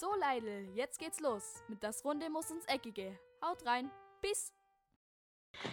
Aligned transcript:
So, 0.00 0.14
Leidl, 0.18 0.66
jetzt 0.74 0.98
geht's 0.98 1.20
los. 1.20 1.62
Mit 1.68 1.84
das 1.84 2.02
Runde 2.06 2.30
muss 2.30 2.50
ins 2.50 2.64
Eckige. 2.64 3.18
Haut 3.44 3.66
rein. 3.66 3.90
Bis. 4.22 4.50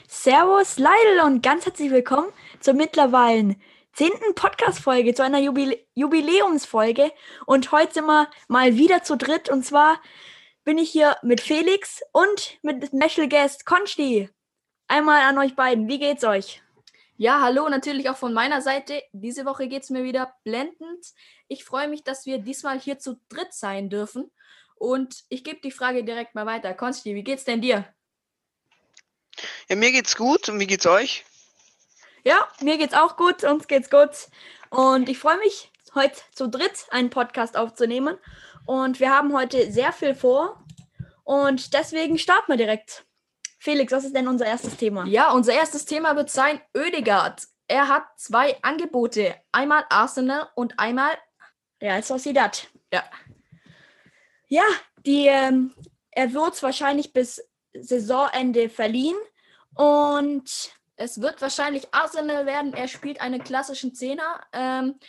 Servus, 0.05 0.77
Leidl 0.77 1.21
und 1.23 1.41
ganz 1.41 1.65
herzlich 1.65 1.91
willkommen 1.91 2.33
zur 2.59 2.73
mittlerweile 2.73 3.55
zehnten 3.93 4.35
Podcast-Folge, 4.35 5.13
zu 5.13 5.23
einer 5.23 5.39
Jubil 5.39 5.81
Jubiläumsfolge. 5.93 7.13
Und 7.45 7.71
heute 7.71 7.93
sind 7.93 8.05
wir 8.07 8.29
mal 8.49 8.75
wieder 8.75 9.01
zu 9.01 9.15
dritt. 9.15 9.47
Und 9.47 9.63
zwar 9.63 10.01
bin 10.65 10.77
ich 10.77 10.89
hier 10.89 11.15
mit 11.23 11.39
Felix 11.39 12.01
und 12.11 12.59
mit 12.63 12.85
Special 12.87 13.29
Guest 13.29 13.65
Konsti. 13.65 14.29
Einmal 14.89 15.21
an 15.21 15.37
euch 15.37 15.55
beiden. 15.55 15.87
Wie 15.87 15.99
geht's 15.99 16.25
euch? 16.25 16.61
Ja, 17.15 17.41
hallo, 17.41 17.67
natürlich 17.69 18.09
auch 18.09 18.17
von 18.17 18.33
meiner 18.33 18.61
Seite. 18.61 19.01
Diese 19.13 19.45
Woche 19.45 19.69
geht's 19.69 19.89
mir 19.89 20.03
wieder 20.03 20.35
blendend. 20.43 21.13
Ich 21.47 21.63
freue 21.63 21.87
mich, 21.87 22.03
dass 22.03 22.25
wir 22.25 22.39
diesmal 22.39 22.79
hier 22.79 22.99
zu 22.99 23.19
dritt 23.29 23.53
sein 23.53 23.89
dürfen. 23.89 24.31
Und 24.75 25.23
ich 25.29 25.43
gebe 25.43 25.59
die 25.61 25.71
Frage 25.71 26.03
direkt 26.03 26.35
mal 26.35 26.45
weiter. 26.45 26.73
Konsti, 26.73 27.15
wie 27.15 27.23
geht's 27.23 27.45
denn 27.45 27.61
dir? 27.61 27.85
Ja, 29.69 29.75
mir 29.75 29.91
geht's 29.91 30.15
gut 30.15 30.49
und 30.49 30.59
wie 30.59 30.67
geht's 30.67 30.85
euch? 30.85 31.25
Ja, 32.23 32.47
mir 32.61 32.77
geht's 32.77 32.93
auch 32.93 33.15
gut, 33.15 33.43
uns 33.43 33.67
geht's 33.67 33.89
gut. 33.89 34.27
Und 34.69 35.09
ich 35.09 35.17
freue 35.17 35.37
mich, 35.37 35.71
heute 35.95 36.19
zu 36.33 36.47
dritt 36.49 36.85
einen 36.89 37.09
Podcast 37.09 37.55
aufzunehmen. 37.55 38.17
Und 38.65 38.99
wir 38.99 39.11
haben 39.11 39.33
heute 39.33 39.71
sehr 39.71 39.93
viel 39.93 40.13
vor. 40.13 40.63
Und 41.23 41.73
deswegen 41.73 42.17
starten 42.17 42.51
wir 42.51 42.57
direkt. 42.57 43.05
Felix, 43.59 43.91
was 43.91 44.05
ist 44.05 44.15
denn 44.15 44.27
unser 44.27 44.45
erstes 44.45 44.77
Thema? 44.77 45.05
Ja, 45.05 45.31
unser 45.31 45.53
erstes 45.53 45.85
Thema 45.85 46.15
wird 46.15 46.29
sein 46.29 46.61
Ödegard. 46.75 47.47
Er 47.67 47.87
hat 47.87 48.03
zwei 48.17 48.57
Angebote. 48.61 49.35
Einmal 49.51 49.85
Arsenal 49.89 50.49
und 50.55 50.79
einmal 50.79 51.17
Real 51.81 52.03
Sociedad. 52.03 52.67
Ja. 52.91 53.03
Ja, 54.47 54.63
die, 55.05 55.27
ähm, 55.27 55.73
er 56.11 56.33
wird 56.33 56.61
wahrscheinlich 56.63 57.13
bis 57.13 57.41
Saisonende 57.73 58.69
verliehen. 58.69 59.17
Und 59.75 60.71
es 60.95 61.21
wird 61.21 61.41
wahrscheinlich 61.41 61.93
Arsenal 61.93 62.45
werden. 62.45 62.73
Er 62.73 62.87
spielt 62.87 63.21
einen 63.21 63.43
klassischen 63.43 63.93
Zehner. 63.93 64.41
Ähm, 64.53 64.99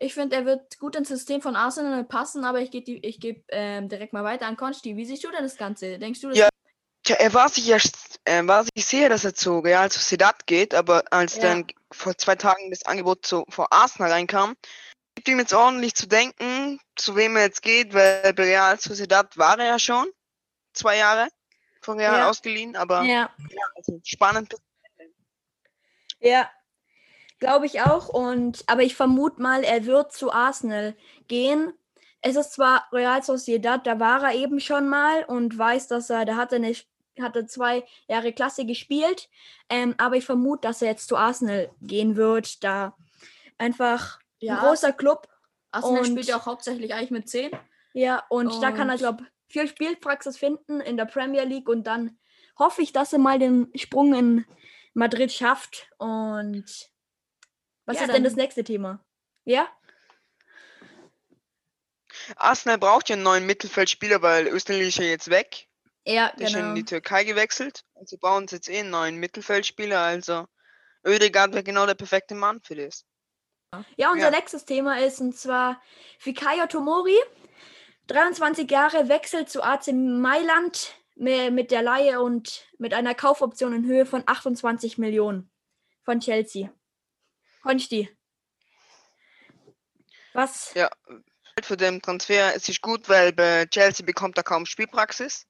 ich 0.00 0.14
finde, 0.14 0.36
er 0.36 0.46
wird 0.46 0.78
gut 0.78 0.96
ins 0.96 1.08
System 1.08 1.42
von 1.42 1.56
Arsenal 1.56 2.04
passen, 2.04 2.44
aber 2.44 2.60
ich 2.60 2.70
gebe 2.70 3.00
geb, 3.00 3.44
ähm, 3.48 3.88
direkt 3.88 4.12
mal 4.12 4.24
weiter 4.24 4.46
an 4.46 4.56
Konsti. 4.56 4.96
Wie 4.96 5.04
siehst 5.04 5.24
du 5.24 5.30
denn 5.30 5.42
das 5.42 5.56
Ganze? 5.56 5.98
Denkst 5.98 6.20
du, 6.20 6.28
das 6.28 6.38
Ja, 6.38 6.48
Tja, 7.04 7.16
er 7.16 7.32
war 7.32 7.48
sich 7.48 7.66
ja 7.66 7.78
äh, 8.24 8.46
war 8.46 8.64
sich 8.64 8.84
sicher, 8.84 9.08
dass 9.08 9.24
er 9.24 9.34
zu 9.34 9.60
Real 9.60 9.90
Sociedad 9.90 10.46
geht, 10.46 10.74
aber 10.74 11.04
als 11.10 11.36
Ja. 11.36 11.42
dann 11.42 11.66
vor 11.90 12.16
zwei 12.18 12.36
Tagen 12.36 12.70
das 12.70 12.84
Angebot 12.84 13.24
zu, 13.24 13.44
vor 13.48 13.72
Arsenal 13.72 14.10
reinkam, 14.10 14.56
gibt 15.18 15.26
ihm 15.26 15.40
jetzt 15.40 15.52
ordentlich 15.52 15.96
zu 15.96 16.06
denken, 16.06 16.78
zu 16.94 17.16
wem 17.16 17.34
er 17.34 17.42
jetzt 17.42 17.62
geht, 17.62 17.92
weil 17.92 18.32
bei 18.34 18.44
Real 18.44 18.78
Sociedad 18.78 19.36
war 19.36 19.58
er 19.58 19.66
ja 19.66 19.78
schon 19.80 20.06
zwei 20.74 20.96
Jahre 20.96 21.26
von 21.80 21.98
Real 21.98 22.18
Ja. 22.18 22.30
ausgeliehen, 22.30 22.76
aber 22.76 23.02
ja, 23.02 23.28
ja, 23.50 23.64
also 23.74 24.00
spannend. 24.04 24.54
ja, 26.20 26.48
glaube 27.40 27.66
ich 27.66 27.80
auch. 27.80 28.08
Und 28.08 28.62
aber 28.68 28.82
ich 28.84 28.94
vermute 28.94 29.42
mal, 29.42 29.64
er 29.64 29.86
wird 29.86 30.12
zu 30.12 30.30
Arsenal 30.32 30.94
gehen. 31.26 31.72
Es 32.20 32.36
ist 32.36 32.52
zwar 32.52 32.86
Real 32.92 33.20
Sociedad, 33.24 33.84
da 33.88 33.98
war 33.98 34.22
er 34.22 34.34
eben 34.36 34.60
schon 34.60 34.88
mal 34.88 35.24
und 35.24 35.58
weiß, 35.58 35.88
dass 35.88 36.10
er, 36.10 36.26
da 36.26 36.36
hat 36.36 36.52
er 36.52 36.58
eine, 36.62 36.76
hatte 37.20 37.44
zwei 37.46 37.84
Jahre 38.06 38.32
Klasse 38.32 38.64
gespielt. 38.66 39.28
Ähm, 39.68 39.96
aber 39.98 40.14
ich 40.14 40.26
vermute, 40.26 40.68
dass 40.68 40.80
er 40.80 40.90
jetzt 40.90 41.08
zu 41.08 41.16
Arsenal 41.16 41.72
gehen 41.82 42.14
wird, 42.14 42.62
da 42.62 42.96
einfach 43.58 44.20
Ja. 44.40 44.58
ein 44.60 44.66
großer 44.66 44.92
Club. 44.92 45.28
Arsenal 45.70 46.00
und- 46.00 46.06
spielt 46.06 46.26
ja 46.26 46.36
auch 46.38 46.46
hauptsächlich 46.46 46.94
eigentlich 46.94 47.10
mit 47.10 47.28
10. 47.28 47.50
Ja, 47.92 48.24
und, 48.28 48.62
da 48.62 48.70
kann 48.72 48.88
er, 48.88 48.92
Und- 48.94 48.98
glaube 48.98 49.26
viel 49.48 49.66
Spielpraxis 49.68 50.36
finden 50.38 50.80
in 50.80 50.96
der 50.96 51.04
Premier 51.06 51.44
League 51.44 51.68
und 51.68 51.84
dann 51.86 52.18
hoffe 52.58 52.82
ich, 52.82 52.92
dass 52.92 53.12
er 53.12 53.18
mal 53.18 53.38
den 53.38 53.70
Sprung 53.74 54.14
in 54.14 54.44
Madrid 54.94 55.32
schafft. 55.32 55.90
Und 55.98 56.64
was 57.86 57.96
Ja, 57.96 58.04
ist 58.04 58.12
denn 58.14 58.24
das 58.24 58.36
nächste 58.36 58.64
Thema? 58.64 59.04
Ja? 59.44 59.68
Arsenal 62.36 62.78
braucht 62.78 63.08
ja 63.08 63.14
einen 63.14 63.22
neuen 63.22 63.46
Mittelfeldspieler, 63.46 64.22
weil 64.22 64.46
Österreich 64.48 64.88
ist 64.88 64.98
ja 64.98 65.04
jetzt 65.04 65.30
weg. 65.30 65.66
Ja, 66.04 66.32
Der 66.38 66.46
ist 66.46 66.52
ja 66.52 66.58
in 66.60 66.64
genau. 66.66 66.74
die 66.76 66.84
Türkei 66.84 67.24
gewechselt. 67.24 67.84
Also 67.94 68.16
brauchen 68.18 68.48
sie 68.48 68.56
jetzt 68.56 68.68
eh 68.68 68.80
einen 68.80 68.90
neuen 68.90 69.16
Mittelfeldspieler. 69.16 70.00
Also 70.00 70.46
Ödegaard 71.06 71.52
wäre 71.52 71.62
genau 71.64 71.86
der 71.86 71.94
perfekte 71.94 72.34
Mann 72.34 72.60
für 72.62 72.74
das. 72.76 73.04
Ja, 73.96 74.12
unser 74.12 74.26
Ja. 74.26 74.30
nächstes 74.30 74.64
Thema 74.64 74.98
ist 74.98 75.20
und 75.20 75.36
zwar 75.36 75.82
Fikayo 76.18 76.66
Tomori, 76.66 77.18
23 78.06 78.70
Jahre, 78.70 79.08
wechselt 79.08 79.50
zu 79.50 79.62
AC 79.62 79.92
Mailand 79.92 80.94
mi- 81.16 81.50
mit 81.50 81.70
der 81.70 81.82
Laie 81.82 82.20
und 82.22 82.66
mit 82.78 82.94
einer 82.94 83.14
Kaufoption 83.14 83.74
in 83.74 83.84
Höhe 83.84 84.06
von 84.06 84.22
28 84.26 84.96
Millionen 84.96 85.50
von 86.02 86.20
Chelsea. 86.20 86.70
Konsti. 87.62 88.08
Was? 90.32 90.72
Ja, 90.74 90.88
für 91.62 91.76
den 91.76 92.00
Transfer 92.00 92.54
es 92.54 92.68
ist 92.68 92.80
gut, 92.80 93.08
weil 93.08 93.32
bei 93.32 93.66
Chelsea 93.66 94.06
bekommt 94.06 94.38
er 94.38 94.44
kaum 94.44 94.64
Spielpraxis. 94.64 95.46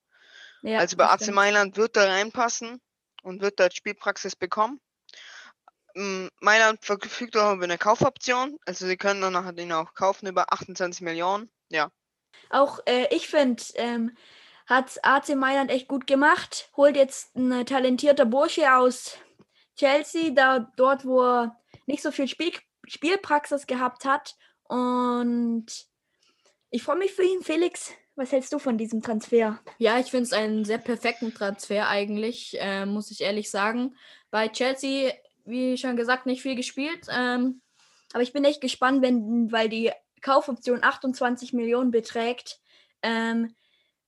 Ja, 0.62 0.78
also 0.80 0.96
bei 0.96 1.08
AC. 1.08 1.30
Mailand 1.30 1.76
wird 1.76 1.96
er 1.96 2.08
reinpassen 2.08 2.80
und 3.22 3.40
wird 3.42 3.60
dort 3.60 3.76
Spielpraxis 3.76 4.34
bekommen. 4.34 4.80
Mm, 5.94 6.28
Mailand 6.40 6.84
verfügt 6.84 7.36
auch 7.36 7.54
über 7.54 7.64
eine 7.64 7.78
Kaufoption, 7.78 8.58
also 8.66 8.86
sie 8.86 8.96
können 8.96 9.20
dann 9.20 9.32
nachher 9.32 9.52
den 9.52 9.72
auch 9.72 9.94
kaufen 9.94 10.26
über 10.28 10.52
28 10.52 11.02
Millionen. 11.02 11.50
Ja, 11.70 11.90
Auch 12.50 12.80
äh, 12.86 13.14
ich 13.14 13.28
finde, 13.28 13.62
ähm, 13.74 14.16
hat 14.66 14.98
AC 15.02 15.34
Mailand 15.34 15.70
echt 15.70 15.88
gut 15.88 16.06
gemacht. 16.06 16.70
Holt 16.76 16.96
jetzt 16.96 17.34
ein 17.36 17.64
talentierter 17.66 18.26
Bursche 18.26 18.74
aus 18.74 19.18
Chelsea, 19.76 20.30
da 20.30 20.70
dort, 20.76 21.04
wo 21.04 21.22
er 21.22 21.56
nicht 21.86 22.02
so 22.02 22.10
viel 22.10 22.28
Spiel, 22.28 22.52
Spielpraxis 22.86 23.66
gehabt 23.66 24.04
hat. 24.04 24.36
Und 24.64 25.66
ich 26.70 26.82
freue 26.82 26.98
mich 26.98 27.12
für 27.12 27.22
ihn, 27.24 27.42
Felix. 27.42 27.92
Was 28.16 28.32
hältst 28.32 28.52
du 28.52 28.58
von 28.58 28.76
diesem 28.76 29.00
Transfer? 29.02 29.60
Ja, 29.78 29.98
ich 29.98 30.10
finde 30.10 30.24
es 30.24 30.32
einen 30.32 30.64
sehr 30.64 30.78
perfekten 30.78 31.32
Transfer 31.32 31.88
eigentlich, 31.88 32.56
äh, 32.60 32.84
muss 32.84 33.10
ich 33.10 33.20
ehrlich 33.20 33.50
sagen. 33.50 33.96
Bei 34.30 34.48
Chelsea, 34.48 35.12
wie 35.48 35.76
schon 35.76 35.96
gesagt, 35.96 36.26
nicht 36.26 36.42
viel 36.42 36.54
gespielt. 36.56 37.06
Ähm, 37.10 37.60
Aber 38.12 38.22
ich 38.22 38.32
bin 38.32 38.44
echt 38.44 38.60
gespannt, 38.60 39.02
wenn, 39.02 39.50
weil 39.52 39.68
die 39.68 39.90
Kaufoption 40.22 40.82
28 40.82 41.52
Millionen 41.52 41.90
beträgt, 41.90 42.58
ähm, 43.02 43.54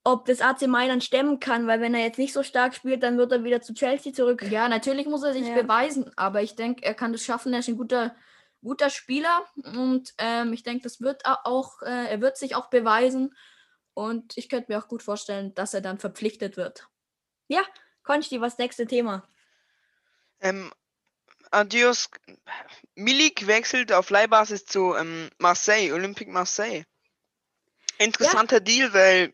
ob 0.02 0.24
das 0.24 0.40
AC 0.40 0.66
Mailand 0.66 1.04
stemmen 1.04 1.38
kann, 1.40 1.66
weil 1.66 1.80
wenn 1.82 1.94
er 1.94 2.00
jetzt 2.00 2.18
nicht 2.18 2.32
so 2.32 2.42
stark 2.42 2.74
spielt, 2.74 3.02
dann 3.02 3.18
wird 3.18 3.32
er 3.32 3.44
wieder 3.44 3.60
zu 3.60 3.74
Chelsea 3.74 4.12
zurück. 4.12 4.42
ja, 4.50 4.68
natürlich 4.68 5.06
muss 5.06 5.22
er 5.22 5.34
sich 5.34 5.46
Ja. 5.46 5.60
beweisen, 5.62 6.10
aber 6.16 6.42
ich 6.42 6.54
denke, 6.56 6.82
er 6.84 6.94
kann 6.94 7.12
das 7.12 7.22
schaffen. 7.22 7.52
Er 7.52 7.58
ist 7.60 7.68
ein 7.68 7.76
guter, 7.76 8.16
guter 8.62 8.88
Spieler 8.88 9.44
und 9.56 10.14
ähm, 10.18 10.52
ich 10.54 10.62
denke, 10.62 10.82
das 10.84 11.00
wird 11.02 11.26
au- 11.26 11.36
auch, 11.44 11.82
äh, 11.82 12.06
er 12.10 12.20
wird 12.22 12.38
sich 12.38 12.54
auch 12.54 12.70
beweisen. 12.70 13.34
Und 13.92 14.38
ich 14.38 14.48
könnte 14.48 14.72
mir 14.72 14.78
auch 14.78 14.88
gut 14.88 15.02
vorstellen, 15.02 15.54
dass 15.54 15.74
er 15.74 15.82
dann 15.82 15.98
verpflichtet 15.98 16.56
wird. 16.56 16.88
Ja, 17.48 17.60
Konsti, 18.02 18.40
was 18.40 18.56
nächste 18.56 18.86
Thema? 18.86 19.28
ähm, 20.40 20.70
Adios. 21.50 22.09
Milik 22.94 23.47
wechselt 23.47 23.93
auf 23.93 24.11
Leihbasis 24.11 24.66
zu 24.66 24.94
ähm, 24.94 25.31
Marseille, 25.38 25.93
Olympique 25.93 26.31
Marseille. 26.31 26.84
Interessanter 27.99 28.61
Deal, 28.61 28.93
weil 28.93 29.33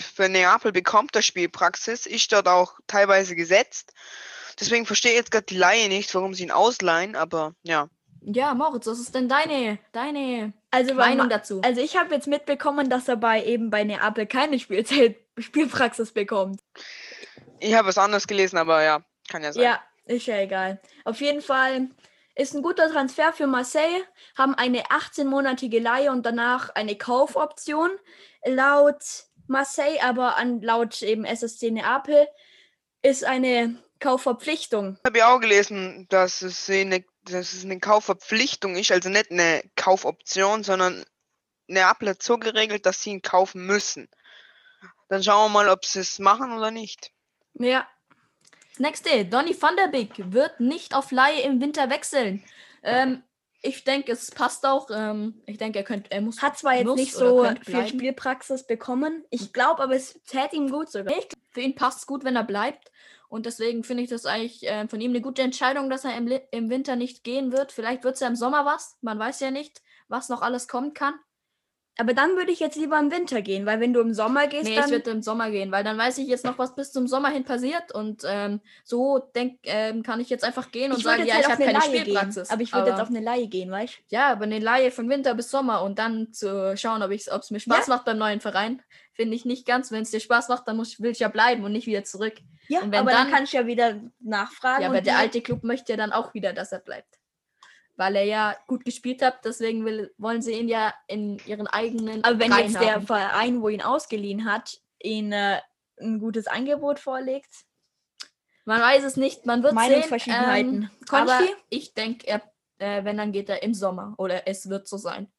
für 0.00 0.28
Neapel 0.28 0.72
bekommt 0.72 1.14
er 1.16 1.22
Spielpraxis, 1.22 2.06
ist 2.06 2.32
dort 2.32 2.48
auch 2.48 2.78
teilweise 2.86 3.34
gesetzt. 3.34 3.92
Deswegen 4.58 4.86
verstehe 4.86 5.12
ich 5.12 5.16
jetzt 5.18 5.30
gerade 5.30 5.46
die 5.46 5.56
Laie 5.56 5.88
nicht, 5.88 6.14
warum 6.14 6.34
sie 6.34 6.44
ihn 6.44 6.50
ausleihen, 6.50 7.16
aber 7.16 7.54
ja. 7.62 7.88
Ja, 8.22 8.52
Moritz, 8.54 8.86
was 8.86 9.00
ist 9.00 9.14
denn 9.14 9.28
deine, 9.28 9.78
deine 9.92 10.52
Also, 10.70 10.90
bei 10.94 11.08
Meinung 11.08 11.28
Ma- 11.28 11.36
dazu? 11.36 11.60
also 11.64 11.80
ich 11.80 11.96
habe 11.96 12.14
jetzt 12.14 12.26
mitbekommen, 12.26 12.90
dass 12.90 13.08
er 13.08 13.16
bei 13.16 13.42
eben 13.44 13.70
bei 13.70 13.82
Neapel 13.84 14.26
keine 14.26 14.58
Spielzeit, 14.58 15.16
Spielpraxis 15.38 16.12
bekommt. 16.12 16.60
Ich 17.60 17.74
habe 17.74 17.88
was 17.88 17.98
anderes 17.98 18.26
gelesen, 18.26 18.58
aber 18.58 18.82
ja, 18.82 19.02
kann 19.28 19.42
ja 19.42 19.52
sein. 19.52 19.62
Ja, 19.62 19.80
ist 20.10 20.26
ja 20.26 20.38
egal. 20.38 20.80
Auf 21.04 21.20
jeden 21.20 21.40
Fall 21.40 21.88
ist 22.34 22.54
ein 22.54 22.62
guter 22.62 22.90
Transfer 22.90 23.32
für 23.32 23.46
Marseille, 23.46 24.02
haben 24.36 24.54
eine 24.54 24.82
18-monatige 24.84 25.80
Leihe 25.80 26.10
und 26.10 26.24
danach 26.24 26.70
eine 26.70 26.96
Kaufoption. 26.96 27.90
Laut 28.44 29.02
Marseille, 29.46 30.00
aber 30.02 30.36
an, 30.36 30.60
laut 30.60 31.02
eben 31.02 31.24
SSC 31.24 31.70
Neapel 31.70 32.26
ist 33.02 33.24
eine 33.24 33.76
Kaufverpflichtung. 33.98 34.96
Ich 34.98 35.04
habe 35.04 35.18
ja 35.18 35.34
auch 35.34 35.40
gelesen, 35.40 36.06
dass 36.08 36.42
es 36.42 36.68
eine, 36.70 37.04
dass 37.24 37.52
es 37.52 37.64
eine 37.64 37.78
Kaufverpflichtung 37.78 38.76
ist, 38.76 38.92
also 38.92 39.08
nicht 39.10 39.30
eine 39.30 39.62
Kaufoption, 39.76 40.62
sondern 40.62 41.04
Neapel 41.66 42.10
hat 42.10 42.22
so 42.22 42.38
geregelt, 42.38 42.86
dass 42.86 43.02
sie 43.02 43.10
ihn 43.10 43.22
kaufen 43.22 43.66
müssen. 43.66 44.08
Dann 45.08 45.22
schauen 45.22 45.52
wir 45.52 45.64
mal, 45.64 45.68
ob 45.68 45.84
sie 45.84 46.00
es 46.00 46.18
machen 46.18 46.52
oder 46.52 46.70
nicht. 46.70 47.12
Ja, 47.54 47.86
nächste, 48.78 49.24
Donny 49.24 49.56
van 49.60 49.76
der 49.76 49.88
Beek 49.88 50.32
wird 50.32 50.60
nicht 50.60 50.94
auf 50.94 51.10
Laie 51.10 51.42
im 51.42 51.60
Winter 51.60 51.90
wechseln. 51.90 52.42
Ähm, 52.82 53.22
ich 53.62 53.84
denke, 53.84 54.12
es 54.12 54.30
passt 54.30 54.64
auch. 54.64 54.88
Ähm, 54.90 55.42
ich 55.46 55.58
denke, 55.58 55.78
er 55.78 55.84
könnte, 55.84 56.10
er 56.10 56.20
muss. 56.20 56.40
Hat 56.40 56.58
zwar 56.58 56.74
jetzt 56.74 56.94
nicht 56.94 57.12
so 57.12 57.46
viel. 57.64 57.86
Spielpraxis 57.86 58.66
bekommen. 58.66 59.24
Ich 59.30 59.52
glaube, 59.52 59.82
aber 59.82 59.94
es 59.94 60.18
täte 60.24 60.56
ihm 60.56 60.70
gut 60.70 60.90
sogar. 60.90 61.14
Für 61.50 61.60
ihn 61.60 61.74
passt 61.74 62.00
es 62.00 62.06
gut, 62.06 62.24
wenn 62.24 62.36
er 62.36 62.44
bleibt. 62.44 62.90
Und 63.28 63.46
deswegen 63.46 63.84
finde 63.84 64.02
ich 64.02 64.10
das 64.10 64.26
eigentlich 64.26 64.60
ähm, 64.64 64.88
von 64.88 65.00
ihm 65.00 65.12
eine 65.12 65.20
gute 65.20 65.42
Entscheidung, 65.42 65.88
dass 65.88 66.04
er 66.04 66.16
im, 66.16 66.28
im 66.50 66.70
Winter 66.70 66.96
nicht 66.96 67.22
gehen 67.22 67.52
wird. 67.52 67.70
Vielleicht 67.70 68.02
wird 68.02 68.14
es 68.14 68.20
ja 68.20 68.26
im 68.26 68.34
Sommer 68.34 68.64
was. 68.64 68.96
Man 69.02 69.18
weiß 69.18 69.40
ja 69.40 69.50
nicht, 69.50 69.82
was 70.08 70.28
noch 70.28 70.42
alles 70.42 70.66
kommen 70.66 70.94
kann. 70.94 71.14
Aber 71.98 72.14
dann 72.14 72.36
würde 72.36 72.50
ich 72.50 72.60
jetzt 72.60 72.76
lieber 72.76 72.98
im 72.98 73.10
Winter 73.10 73.42
gehen, 73.42 73.66
weil 73.66 73.78
wenn 73.80 73.92
du 73.92 74.00
im 74.00 74.14
Sommer 74.14 74.46
gehst, 74.46 74.64
Nee, 74.64 74.76
dann 74.76 74.90
wird 74.90 75.06
im 75.06 75.22
Sommer 75.22 75.50
gehen, 75.50 75.70
weil 75.70 75.84
dann 75.84 75.98
weiß 75.98 76.16
ich 76.18 76.28
jetzt 76.28 76.46
noch, 76.46 76.56
was 76.56 76.74
bis 76.74 76.92
zum 76.92 77.06
Sommer 77.06 77.28
hin 77.28 77.44
passiert. 77.44 77.92
Und 77.92 78.22
ähm, 78.26 78.60
so 78.84 79.18
denk, 79.34 79.58
ähm, 79.64 80.02
kann 80.02 80.18
ich 80.20 80.30
jetzt 80.30 80.42
einfach 80.44 80.70
gehen 80.70 80.92
und 80.92 80.98
ich 80.98 81.04
würde 81.04 81.18
sagen, 81.18 81.28
ja, 81.28 81.34
halt 81.34 81.44
ich 81.44 81.50
habe 81.50 81.62
eine 81.64 81.72
keine 81.72 81.84
Laie 81.92 82.00
Spielpraxis. 82.00 82.48
gehen. 82.48 82.52
Aber 82.54 82.62
ich 82.62 82.72
würde 82.72 82.90
jetzt 82.90 83.00
auf 83.00 83.08
eine 83.08 83.20
Laie 83.20 83.46
gehen, 83.48 83.70
weißt 83.70 83.94
du? 83.98 84.02
Ja, 84.16 84.28
aber 84.28 84.44
eine 84.44 84.60
Laie 84.60 84.90
von 84.90 85.10
Winter 85.10 85.34
bis 85.34 85.50
Sommer 85.50 85.82
und 85.82 85.98
dann 85.98 86.32
zu 86.32 86.74
schauen, 86.78 87.02
ob 87.02 87.10
es 87.10 87.50
mir 87.50 87.60
Spaß 87.60 87.88
macht 87.88 88.06
beim 88.06 88.16
neuen 88.16 88.40
Verein, 88.40 88.82
finde 89.12 89.36
ich 89.36 89.44
nicht 89.44 89.66
ganz. 89.66 89.90
Wenn 89.92 90.02
es 90.02 90.10
dir 90.10 90.20
Spaß 90.20 90.48
macht, 90.48 90.66
dann 90.68 90.78
muss, 90.78 91.00
will 91.00 91.10
ich 91.10 91.18
ja 91.18 91.28
bleiben 91.28 91.64
und 91.64 91.72
nicht 91.72 91.86
wieder 91.86 92.04
zurück. 92.04 92.34
Ja, 92.68 92.80
aber 92.80 92.90
dann, 92.90 93.06
dann- 93.06 93.30
kannst 93.30 93.52
du 93.52 93.58
ja 93.58 93.66
wieder 93.66 94.00
nachfragen. 94.20 94.82
Ja, 94.82 94.88
und 94.88 94.94
aber 94.94 95.02
der 95.02 95.18
alte 95.18 95.42
Club 95.42 95.64
möchte 95.64 95.92
ja 95.92 95.96
dann 95.98 96.12
auch 96.12 96.32
wieder, 96.32 96.54
dass 96.54 96.72
er 96.72 96.78
bleibt. 96.78 97.19
Weil 98.00 98.16
er 98.16 98.24
ja 98.24 98.56
gut 98.66 98.86
gespielt 98.86 99.20
hat, 99.20 99.44
deswegen 99.44 99.84
will, 99.84 100.10
wollen 100.16 100.40
sie 100.40 100.54
ihn 100.54 100.68
ja 100.68 100.94
in 101.06 101.38
ihren 101.44 101.66
eigenen. 101.66 102.24
Aber 102.24 102.38
wenn 102.38 102.50
jetzt 102.50 102.80
der 102.80 102.94
haben. 102.94 103.06
Verein, 103.06 103.60
wo 103.60 103.68
ihn 103.68 103.82
ausgeliehen 103.82 104.50
hat, 104.50 104.80
ihn 105.02 105.32
äh, 105.32 105.60
ein 106.00 106.18
gutes 106.18 106.46
Angebot 106.46 106.98
vorlegt, 106.98 107.66
Man 108.64 108.80
weiß 108.80 109.04
es 109.04 109.16
nicht, 109.16 109.44
man 109.44 109.62
wird 109.62 109.74
Meinungsverschiedenheiten. 109.74 110.80
sehen. 110.80 110.90
Ähm, 111.02 111.08
aber 111.10 111.40
ich 111.68 111.92
denke, 111.92 112.26
er, 112.26 112.42
äh, 112.78 113.04
wenn, 113.04 113.18
dann 113.18 113.32
geht 113.32 113.50
er 113.50 113.62
im 113.62 113.74
Sommer. 113.74 114.14
Oder 114.16 114.48
es 114.48 114.70
wird 114.70 114.88
so 114.88 114.96
sein. 114.96 115.30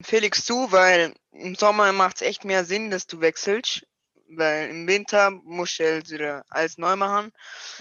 Felix 0.00 0.44
zu, 0.44 0.70
weil 0.70 1.14
im 1.32 1.56
Sommer 1.56 1.92
macht 1.92 2.16
es 2.16 2.22
echt 2.22 2.44
mehr 2.44 2.64
Sinn, 2.64 2.92
dass 2.92 3.08
du 3.08 3.20
wechselst. 3.20 3.84
Weil 4.32 4.70
im 4.70 4.86
Winter 4.86 5.30
musst 5.30 5.78
du 5.78 5.84
halt 5.84 6.10
wieder 6.10 6.44
alles 6.50 6.78
neu 6.78 6.94
machen. 6.96 7.32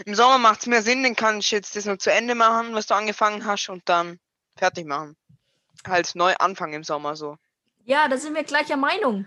Im 0.06 0.16
Sommer 0.16 0.40
macht 0.40 0.62
es 0.62 0.68
mehr 0.68 0.82
Sinn, 0.82 1.04
dann 1.04 1.16
kannst 1.16 1.52
du 1.52 1.56
jetzt 1.56 1.76
das 1.76 1.86
noch 1.86 1.98
zu 1.98 2.12
Ende 2.12 2.34
machen, 2.34 2.74
was 2.74 2.88
du 2.88 2.96
angefangen 2.96 3.46
hast 3.46 3.70
und 3.70 3.84
dann 3.86 4.20
fertig 4.58 4.86
machen. 4.86 5.16
Halt 5.88 6.16
neu 6.16 6.34
anfangen 6.36 6.74
im 6.74 6.84
Sommer 6.84 7.16
so. 7.16 7.38
Ja, 7.86 8.08
da 8.08 8.18
sind 8.18 8.36
wir 8.36 8.44
gleicher 8.44 8.78
Meinung. 8.78 9.26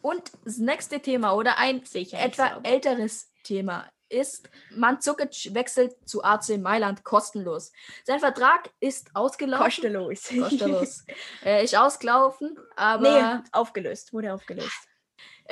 Und 0.00 0.32
das 0.44 0.58
nächste 0.58 1.00
Thema 1.00 1.32
oder 1.32 1.58
ein 1.58 1.84
Sicher, 1.84 2.18
etwa 2.18 2.60
älteres 2.64 3.30
Thema 3.44 3.88
ist, 4.12 4.50
Mandzukic 4.70 5.54
wechselt 5.54 5.96
zu 6.06 6.22
AC 6.22 6.58
Mailand 6.58 7.04
kostenlos. 7.04 7.72
Sein 8.04 8.20
Vertrag 8.20 8.70
ist 8.80 9.10
ausgelaufen. 9.14 9.64
kostenlos. 9.64 10.28
Kostenlos. 10.28 11.04
äh, 11.44 11.64
ist 11.64 11.76
ausgelaufen, 11.76 12.58
aber 12.76 13.42
nee, 13.42 13.48
aufgelöst, 13.52 14.12
wurde 14.12 14.34
aufgelöst. 14.34 14.88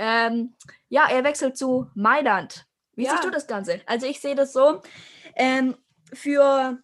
Ähm, 0.00 0.54
ja, 0.88 1.08
er 1.10 1.24
wechselt 1.24 1.56
zu 1.58 1.90
Mailand. 1.94 2.66
Wie 2.96 3.04
Ja. 3.04 3.10
siehst 3.12 3.24
du 3.24 3.30
das 3.30 3.46
Ganze? 3.46 3.80
Also 3.86 4.06
ich 4.06 4.20
sehe 4.20 4.34
das 4.34 4.52
so, 4.52 4.80
ähm, 5.36 5.76
für 6.12 6.78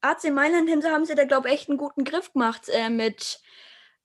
AC 0.00 0.30
Mailand 0.30 0.68
haben 0.86 1.04
sie, 1.04 1.14
da, 1.14 1.24
glaube 1.24 1.48
ich, 1.48 1.54
echt 1.54 1.68
einen 1.68 1.78
guten 1.78 2.04
Griff 2.04 2.32
gemacht 2.32 2.68
äh, 2.72 2.88
mit, 2.88 3.40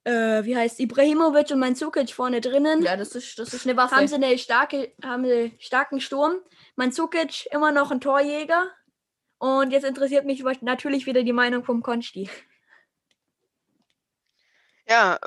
äh, 0.04 0.44
wie 0.44 0.56
heißt 0.58 0.80
Ibrahimovic 0.82 1.50
und 1.52 1.60
Mandzukic 1.60 2.12
vorne 2.12 2.42
drinnen. 2.42 2.84
Ja, 2.84 2.98
das 2.98 3.16
ist, 3.16 3.40
das 3.40 3.54
ist 3.54 3.66
eine 3.66 3.78
Waffe. 3.78 3.96
haben 3.96 4.08
sie 4.08 4.16
eine 4.16 4.38
starke, 4.38 4.94
haben 5.04 5.26
sie 5.26 5.56
starken 5.60 6.00
Sturm. 6.02 6.36
Mandzukic 6.76 7.48
immer 7.52 7.72
noch 7.72 7.90
ein 7.92 8.02
Torjäger. 8.02 8.70
Und 9.40 9.72
jetzt 9.72 9.86
interessiert 9.86 10.26
mich 10.26 10.44
natürlich 10.62 11.06
wieder 11.06 11.24
die 11.24 11.34
Meinung 11.34 11.64
vom 11.64 11.82
Konsti. 11.82 12.30
Ja, 14.88 15.20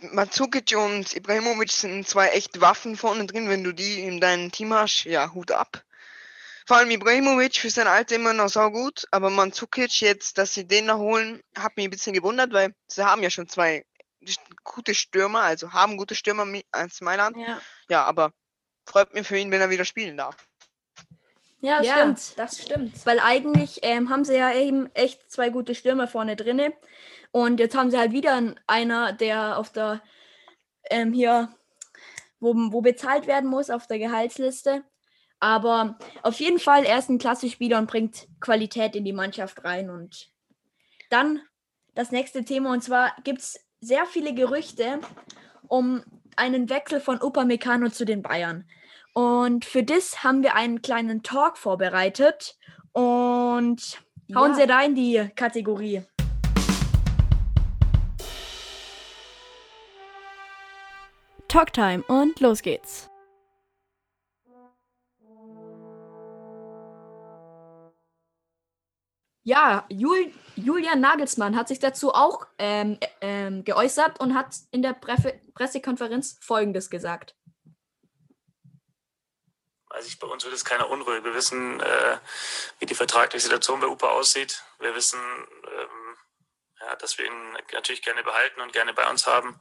Mandzukic 0.00 0.76
und 0.76 1.14
Ibrahimovic 1.14 1.72
sind 1.72 2.08
zwei 2.08 2.28
echte 2.28 2.60
Waffen 2.60 2.96
vorne 2.96 3.26
drin. 3.26 3.48
Wenn 3.48 3.64
du 3.64 3.72
die 3.72 4.00
in 4.02 4.20
deinem 4.20 4.52
Team 4.52 4.72
hast, 4.72 5.04
ja, 5.04 5.32
Hut 5.34 5.50
ab. 5.50 5.82
Vor 6.66 6.76
allem 6.76 6.90
Ibrahimovic 6.90 7.56
für 7.56 7.70
sein 7.70 7.86
Alter 7.86 8.16
immer 8.16 8.34
noch 8.34 8.48
saugut, 8.48 9.04
aber 9.10 9.30
Mandzukic 9.30 10.00
jetzt, 10.00 10.36
dass 10.38 10.54
sie 10.54 10.66
den 10.66 10.86
noch 10.86 10.98
holen, 10.98 11.42
hat 11.56 11.76
mich 11.76 11.86
ein 11.86 11.90
bisschen 11.90 12.12
gewundert, 12.12 12.52
weil 12.52 12.74
sie 12.86 13.04
haben 13.04 13.22
ja 13.22 13.30
schon 13.30 13.48
zwei 13.48 13.84
gute 14.64 14.94
Stürmer, 14.94 15.42
also 15.42 15.72
haben 15.72 15.96
gute 15.96 16.14
Stürmer 16.14 16.46
als 16.70 17.00
Mailand. 17.00 17.36
Ja, 17.36 17.60
Ja, 17.88 18.04
aber 18.04 18.32
freut 18.86 19.14
mich 19.14 19.26
für 19.26 19.38
ihn, 19.38 19.50
wenn 19.50 19.60
er 19.60 19.70
wieder 19.70 19.84
spielen 19.84 20.16
darf. 20.16 20.47
Ja, 21.60 21.82
ja, 21.82 21.94
stimmt. 21.94 22.38
das 22.38 22.62
stimmt. 22.62 23.06
Weil 23.06 23.20
eigentlich 23.20 23.80
ähm, 23.82 24.10
haben 24.10 24.24
sie 24.24 24.36
ja 24.36 24.52
eben 24.52 24.88
echt 24.94 25.30
zwei 25.30 25.50
gute 25.50 25.74
Stürmer 25.74 26.06
vorne 26.08 26.36
drinne. 26.36 26.72
Und 27.30 27.60
jetzt 27.60 27.76
haben 27.76 27.90
sie 27.90 27.98
halt 27.98 28.12
wieder 28.12 28.34
einen- 28.36 28.60
einer, 28.66 29.12
der 29.12 29.58
auf 29.58 29.70
der 29.72 30.00
ähm, 30.90 31.12
hier, 31.12 31.50
wo, 32.40 32.54
wo 32.54 32.80
bezahlt 32.80 33.26
werden 33.26 33.50
muss, 33.50 33.70
auf 33.70 33.86
der 33.86 33.98
Gehaltsliste. 33.98 34.84
Aber 35.40 35.98
auf 36.22 36.40
jeden 36.40 36.58
Fall, 36.58 36.84
er 36.84 36.98
ist 36.98 37.10
ein 37.10 37.18
klasse 37.18 37.48
Spieler 37.48 37.78
und 37.78 37.90
bringt 37.90 38.26
Qualität 38.40 38.96
in 38.96 39.04
die 39.04 39.12
Mannschaft 39.12 39.62
rein. 39.64 39.90
Und 39.90 40.30
dann 41.10 41.40
das 41.94 42.10
nächste 42.10 42.44
Thema, 42.44 42.72
und 42.72 42.82
zwar 42.82 43.14
gibt 43.24 43.40
es 43.40 43.60
sehr 43.80 44.06
viele 44.06 44.34
Gerüchte 44.34 45.00
um 45.68 46.02
einen 46.36 46.70
Wechsel 46.70 47.00
von 47.00 47.20
Upamecano 47.20 47.90
zu 47.90 48.04
den 48.04 48.22
Bayern. 48.22 48.68
Und 49.12 49.64
für 49.64 49.82
das 49.82 50.22
haben 50.22 50.42
wir 50.42 50.54
einen 50.54 50.82
kleinen 50.82 51.22
Talk 51.22 51.56
vorbereitet. 51.58 52.56
Und 52.92 54.00
hauen 54.34 54.50
Ja. 54.52 54.54
Sie 54.54 54.66
da 54.66 54.82
in 54.82 54.94
die 54.94 55.30
Kategorie. 55.34 56.02
Talktime 61.48 62.02
und 62.08 62.40
los 62.40 62.62
geht's. 62.62 63.10
Ja, 69.44 69.86
Jul 69.88 70.32
Julian 70.56 71.00
Nagelsmann 71.00 71.56
hat 71.56 71.68
sich 71.68 71.78
dazu 71.78 72.12
auch 72.12 72.46
ähm, 72.58 72.98
ä- 73.00 73.08
ähm, 73.22 73.64
geäußert 73.64 74.20
und 74.20 74.34
hat 74.34 74.54
in 74.72 74.82
der 74.82 74.92
Presse 74.92 75.40
Pressekonferenz 75.54 76.38
Folgendes 76.42 76.90
gesagt. 76.90 77.34
Also 79.90 80.08
ich, 80.08 80.18
bei 80.18 80.26
uns 80.26 80.44
wird 80.44 80.54
es 80.54 80.64
keiner 80.64 80.90
unruhig. 80.90 81.24
Wir 81.24 81.34
wissen, 81.34 81.80
äh, 81.80 82.18
wie 82.78 82.86
die 82.86 82.94
vertragliche 82.94 83.42
Situation 83.42 83.80
bei 83.80 83.86
UPA 83.86 84.10
aussieht. 84.10 84.62
Wir 84.78 84.94
wissen, 84.94 85.20
ähm, 85.20 86.16
ja, 86.80 86.96
dass 86.96 87.18
wir 87.18 87.26
ihn 87.26 87.52
natürlich 87.72 88.02
gerne 88.02 88.22
behalten 88.22 88.60
und 88.60 88.72
gerne 88.72 88.94
bei 88.94 89.08
uns 89.08 89.26
haben. 89.26 89.60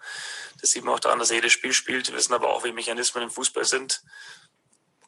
Das 0.62 0.72
sieht 0.72 0.84
man 0.84 0.96
auch 0.96 1.00
daran, 1.00 1.20
dass 1.20 1.32
er 1.32 1.38
jedes 1.38 1.54
Spiel 1.54 1.74
spielt. 1.74 2.10
Wir 2.10 2.18
wissen 2.18 2.34
aber 2.34 2.50
auch, 2.50 2.64
wie 2.64 2.72
Mechanismen 2.72 3.24
im 3.24 3.32
Fußball 3.32 3.66
sind. 3.66 4.04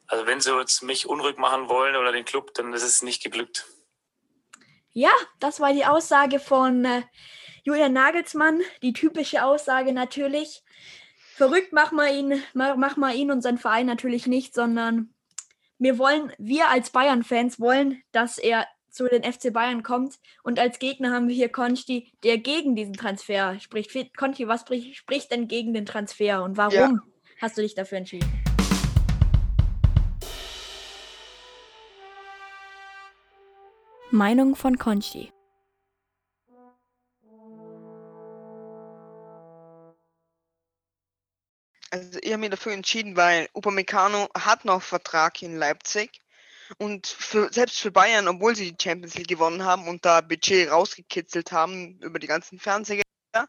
Also 0.07 0.25
wenn 0.25 0.41
sie 0.41 0.57
jetzt 0.57 0.81
mich 0.81 1.07
unruhig 1.07 1.37
machen 1.37 1.69
wollen 1.69 1.95
oder 1.95 2.11
den 2.11 2.25
Club, 2.25 2.53
dann 2.55 2.73
ist 2.73 2.83
es 2.83 3.03
nicht 3.03 3.21
geglückt. 3.21 3.67
Ja, 4.91 5.11
das 5.39 5.59
war 5.59 5.71
die 5.71 5.85
Aussage 5.85 6.39
von 6.39 6.83
äh, 6.83 7.03
Julian 7.63 7.93
Nagelsmann. 7.93 8.61
Die 8.81 8.93
typische 8.93 9.43
Aussage 9.43 9.93
natürlich. 9.93 10.63
Verrückt 11.39 11.71
machen 11.71 11.95
wir 11.95 12.13
ihn, 12.13 12.43
ma- 12.53 12.75
machen 12.75 12.99
wir 12.99 13.13
ihn 13.15 13.31
und 13.31 13.41
seinen 13.41 13.57
Verein 13.57 13.85
natürlich 13.85 14.27
nicht, 14.27 14.53
sondern 14.53 15.13
wir 15.77 15.97
wollen, 15.97 16.33
wir 16.37 16.67
als 16.67 16.89
Bayern-Fans 16.89 17.61
wollen, 17.61 18.03
dass 18.11 18.37
er 18.37 18.67
zu 18.89 19.07
den 19.07 19.23
FC 19.23 19.53
Bayern 19.53 19.81
kommt. 19.81 20.19
Und 20.43 20.59
als 20.59 20.79
Gegner 20.79 21.13
haben 21.13 21.29
wir 21.29 21.35
hier 21.35 21.47
Conti, 21.47 22.11
der 22.25 22.39
gegen 22.39 22.75
diesen 22.75 22.93
Transfer 22.93 23.57
spricht. 23.61 24.17
Conti, 24.17 24.49
was 24.49 24.59
spricht, 24.59 24.97
spricht 24.97 25.31
denn 25.31 25.47
gegen 25.47 25.73
den 25.73 25.85
Transfer 25.85 26.43
und 26.43 26.57
warum 26.57 26.73
hast 27.41 27.57
du 27.57 27.61
dich 27.61 27.73
dafür 27.73 27.99
entschieden? 27.99 28.29
Meinung 34.11 34.57
von 34.57 34.77
Conchi. 34.77 35.31
Also 41.91 42.19
ich 42.21 42.31
habe 42.31 42.41
mich 42.41 42.49
dafür 42.51 42.73
entschieden, 42.73 43.15
weil 43.15 43.49
Upamecano 43.53 44.29
hat 44.37 44.65
noch 44.65 44.81
Vertrag 44.81 45.41
in 45.41 45.57
Leipzig 45.57 46.21
und 46.77 47.07
für, 47.07 47.51
selbst 47.51 47.79
für 47.79 47.91
Bayern, 47.91 48.27
obwohl 48.27 48.55
sie 48.55 48.71
die 48.71 48.83
Champions 48.83 49.15
League 49.15 49.27
gewonnen 49.27 49.63
haben 49.63 49.87
und 49.87 50.05
da 50.05 50.21
Budget 50.21 50.69
rausgekitzelt 50.69 51.51
haben 51.51 51.99
über 52.01 52.19
die 52.19 52.27
ganzen 52.27 52.59
Fernsehgelder, 52.59 53.47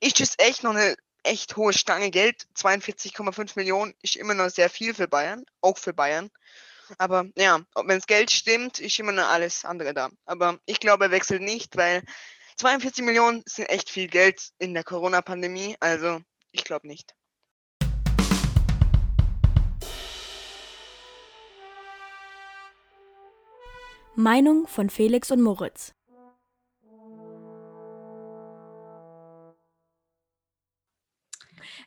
ist 0.00 0.20
es 0.20 0.34
echt 0.38 0.64
noch 0.64 0.74
eine 0.74 0.96
echt 1.22 1.56
hohe 1.56 1.72
Stange 1.72 2.10
Geld. 2.10 2.46
42,5 2.56 3.52
Millionen 3.56 3.94
ist 4.02 4.16
immer 4.16 4.34
noch 4.34 4.50
sehr 4.50 4.70
viel 4.70 4.94
für 4.94 5.08
Bayern, 5.08 5.44
auch 5.60 5.78
für 5.78 5.92
Bayern. 5.92 6.30
Aber 6.98 7.26
ja, 7.36 7.60
wenn 7.74 7.98
das 7.98 8.06
Geld 8.06 8.30
stimmt, 8.30 8.78
ist 8.78 8.98
immer 8.98 9.12
noch 9.12 9.28
alles 9.28 9.64
andere 9.64 9.92
da. 9.92 10.10
Aber 10.24 10.58
ich 10.66 10.80
glaube, 10.80 11.06
er 11.06 11.10
wechselt 11.10 11.42
nicht, 11.42 11.76
weil 11.76 12.02
42 12.56 13.04
Millionen 13.04 13.42
sind 13.46 13.66
echt 13.66 13.90
viel 13.90 14.08
Geld 14.08 14.52
in 14.58 14.74
der 14.74 14.84
Corona-Pandemie. 14.84 15.76
Also 15.80 16.20
ich 16.52 16.64
glaube 16.64 16.86
nicht. 16.86 17.14
Meinung 24.16 24.66
von 24.66 24.90
Felix 24.90 25.30
und 25.30 25.42
Moritz. 25.42 25.94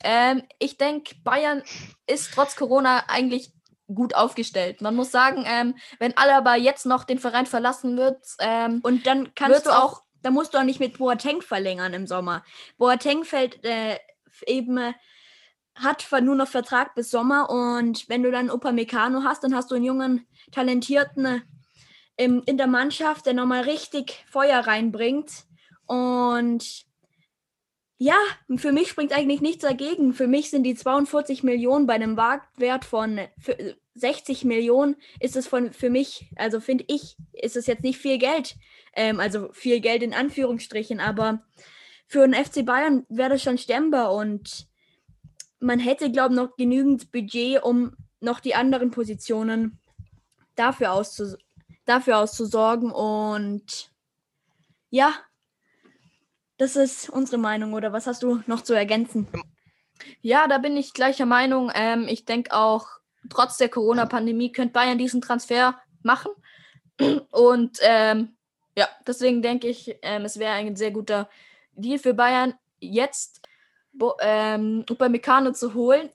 Ähm, 0.01 0.43
ich 0.59 0.77
denke, 0.77 1.15
Bayern 1.23 1.63
ist 2.07 2.31
trotz 2.33 2.55
Corona 2.55 3.05
eigentlich 3.07 3.51
gut 3.93 4.15
aufgestellt. 4.15 4.81
Man 4.81 4.95
muss 4.95 5.11
sagen, 5.11 5.43
ähm, 5.47 5.75
wenn 5.97 6.15
Alaba 6.15 6.55
jetzt 6.55 6.85
noch 6.85 7.03
den 7.03 7.19
Verein 7.19 7.47
verlassen 7.47 7.97
wird, 7.97 8.23
ähm, 8.39 8.79
und 8.83 9.07
dann 9.07 9.33
kannst 9.35 9.65
du 9.65 9.71
auch, 9.71 9.93
auch, 9.93 10.03
dann 10.21 10.33
musst 10.33 10.53
du 10.53 10.59
auch 10.59 10.63
nicht 10.63 10.79
mit 10.79 10.97
Boateng 10.97 11.41
verlängern 11.41 11.93
im 11.93 12.07
Sommer. 12.07 12.45
Boateng 12.77 13.23
fällt 13.23 13.65
äh, 13.65 13.97
eben 14.45 14.77
äh, 14.77 14.93
hat 15.75 16.05
nur 16.21 16.35
noch 16.35 16.47
Vertrag 16.47 16.93
bis 16.93 17.09
Sommer 17.09 17.49
und 17.49 18.07
wenn 18.09 18.21
du 18.21 18.31
dann 18.31 18.49
Upamecano 18.49 19.23
hast, 19.23 19.43
dann 19.43 19.55
hast 19.55 19.71
du 19.71 19.75
einen 19.75 19.85
jungen, 19.85 20.27
talentierten 20.51 21.25
äh, 21.25 21.41
im, 22.19 22.43
in 22.45 22.57
der 22.57 22.67
Mannschaft, 22.67 23.25
der 23.25 23.33
nochmal 23.33 23.61
richtig 23.61 24.25
Feuer 24.27 24.59
reinbringt. 24.59 25.45
Und 25.85 26.85
ja, 27.97 28.17
für 28.57 28.73
mich 28.73 28.89
springt 28.89 29.13
eigentlich 29.13 29.39
nichts 29.39 29.63
dagegen. 29.63 30.13
Für 30.13 30.27
mich 30.27 30.49
sind 30.49 30.63
die 30.63 30.75
42 30.75 31.43
Millionen 31.43 31.87
bei 31.87 31.93
einem 31.93 32.15
Marktwert 32.15 32.83
von 32.83 33.17
äh, 33.17 33.29
für- 33.39 33.75
60 33.95 34.45
Millionen 34.45 34.95
ist 35.19 35.35
es 35.35 35.47
von 35.47 35.73
für 35.73 35.89
mich, 35.89 36.31
also 36.37 36.61
finde 36.61 36.85
ich, 36.87 37.17
ist 37.33 37.57
es 37.57 37.67
jetzt 37.67 37.83
nicht 37.83 37.99
viel 37.99 38.17
Geld. 38.17 38.55
Ähm, 38.93 39.19
also 39.19 39.51
viel 39.51 39.81
Geld 39.81 40.03
in 40.03 40.13
Anführungsstrichen, 40.13 40.99
aber 41.01 41.43
für 42.07 42.27
den 42.27 42.33
FC 42.33 42.65
Bayern 42.65 43.05
wäre 43.09 43.31
das 43.31 43.43
schon 43.43 43.57
stemmbar 43.57 44.13
und 44.13 44.67
man 45.59 45.79
hätte, 45.79 46.11
glaube 46.11 46.33
ich, 46.33 46.39
noch 46.39 46.55
genügend 46.55 47.11
Budget, 47.11 47.61
um 47.63 47.95
noch 48.21 48.39
die 48.39 48.55
anderen 48.55 48.91
Positionen 48.91 49.79
dafür, 50.55 50.93
auszus 50.93 51.37
dafür 51.89 52.19
auszusorgen. 52.19 52.91
Und 52.91 53.91
ja, 54.89 55.13
das 56.57 56.75
ist 56.75 57.09
unsere 57.09 57.37
Meinung. 57.37 57.73
Oder 57.73 57.91
was 57.91 58.07
hast 58.07 58.23
du 58.23 58.41
noch 58.47 58.61
zu 58.61 58.73
ergänzen? 58.73 59.27
Ja, 60.21 60.47
da 60.47 60.57
bin 60.57 60.77
ich 60.77 60.93
gleicher 60.93 61.25
Meinung. 61.25 61.71
Ähm, 61.73 62.07
ich 62.07 62.25
denke 62.25 62.55
auch, 62.55 62.87
trotz 63.29 63.57
der 63.57 63.69
Corona-Pandemie 63.69 64.51
könnte 64.51 64.73
Bayern 64.73 64.97
diesen 64.97 65.21
Transfer 65.21 65.79
machen. 66.03 66.31
Und 67.31 67.79
ähm, 67.81 68.35
ja, 68.77 68.87
deswegen 69.07 69.41
denke 69.41 69.67
ich, 69.67 69.97
ähm, 70.01 70.25
es 70.25 70.39
wäre 70.39 70.53
ein 70.53 70.75
sehr 70.75 70.91
guter 70.91 71.29
Deal 71.73 71.99
für 71.99 72.13
Bayern, 72.13 72.53
jetzt 72.79 73.41
Bo 73.91 74.15
ähm, 74.21 74.85
Upamecano 74.89 75.51
zu 75.51 75.73
holen. 75.73 76.09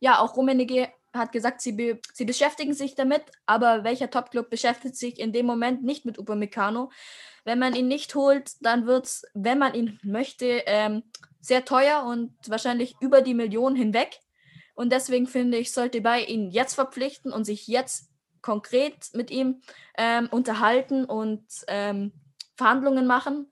Ja, 0.00 0.20
auch 0.20 0.36
Rummenigge 0.36 0.90
hat 1.16 1.32
gesagt, 1.32 1.60
sie, 1.60 1.72
be 1.72 2.00
sie 2.12 2.24
beschäftigen 2.24 2.74
sich 2.74 2.94
damit, 2.94 3.22
aber 3.46 3.84
welcher 3.84 4.10
Topclub 4.10 4.50
beschäftigt 4.50 4.96
sich 4.96 5.18
in 5.18 5.32
dem 5.32 5.46
Moment 5.46 5.82
nicht 5.82 6.04
mit 6.04 6.18
Upamecano? 6.18 6.90
Wenn 7.44 7.58
man 7.58 7.74
ihn 7.74 7.88
nicht 7.88 8.14
holt, 8.14 8.52
dann 8.60 8.86
wird 8.86 9.06
es, 9.06 9.24
wenn 9.34 9.58
man 9.58 9.74
ihn 9.74 10.00
möchte, 10.02 10.62
ähm, 10.66 11.04
sehr 11.40 11.64
teuer 11.64 12.04
und 12.04 12.34
wahrscheinlich 12.48 12.96
über 13.00 13.22
die 13.22 13.34
Million 13.34 13.76
hinweg. 13.76 14.18
Und 14.74 14.92
deswegen 14.92 15.26
finde 15.26 15.58
ich, 15.58 15.72
sollte 15.72 16.00
bei 16.00 16.22
ihn 16.22 16.50
jetzt 16.50 16.74
verpflichten 16.74 17.32
und 17.32 17.44
sich 17.44 17.66
jetzt 17.66 18.10
konkret 18.42 19.10
mit 19.14 19.30
ihm 19.30 19.62
ähm, 19.96 20.28
unterhalten 20.30 21.04
und 21.04 21.46
ähm, 21.68 22.12
Verhandlungen 22.56 23.06
machen. 23.06 23.48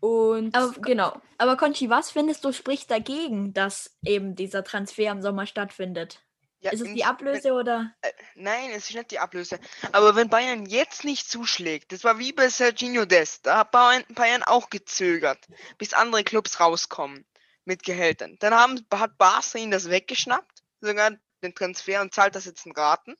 Und 0.00 0.54
Aber- 0.54 0.72
genau. 0.80 1.12
Aber 1.38 1.56
Conchi, 1.56 1.88
was 1.90 2.10
findest 2.10 2.44
du 2.44 2.52
spricht 2.52 2.90
dagegen, 2.90 3.52
dass 3.52 3.96
eben 4.04 4.34
dieser 4.34 4.62
Transfer 4.64 5.10
im 5.10 5.22
Sommer 5.22 5.46
stattfindet? 5.46 6.20
Ja, 6.60 6.72
ist 6.72 6.80
es 6.80 6.92
die 6.92 7.04
Ablöse 7.04 7.52
oder? 7.52 7.94
Nein, 8.34 8.70
es 8.70 8.88
ist 8.88 8.96
nicht 8.96 9.12
die 9.12 9.20
Ablöse. 9.20 9.60
Aber 9.92 10.16
wenn 10.16 10.28
Bayern 10.28 10.66
jetzt 10.66 11.04
nicht 11.04 11.30
zuschlägt, 11.30 11.92
das 11.92 12.02
war 12.02 12.18
wie 12.18 12.32
bei 12.32 12.48
Serginho 12.48 13.04
Dest, 13.04 13.46
da 13.46 13.58
hat 13.58 13.70
Bayern, 13.70 14.04
Bayern 14.08 14.42
auch 14.42 14.68
gezögert, 14.68 15.46
bis 15.78 15.92
andere 15.92 16.24
Clubs 16.24 16.58
rauskommen 16.58 17.24
mit 17.64 17.84
Gehältern. 17.84 18.36
Dann 18.40 18.54
haben, 18.54 18.84
hat 18.92 19.18
Barca 19.18 19.58
ihn 19.58 19.70
das 19.70 19.88
weggeschnappt, 19.88 20.64
sogar 20.80 21.12
den 21.42 21.54
Transfer 21.54 22.00
und 22.00 22.12
zahlt 22.12 22.34
das 22.34 22.46
jetzt 22.46 22.66
in 22.66 22.72
Raten. 22.72 23.16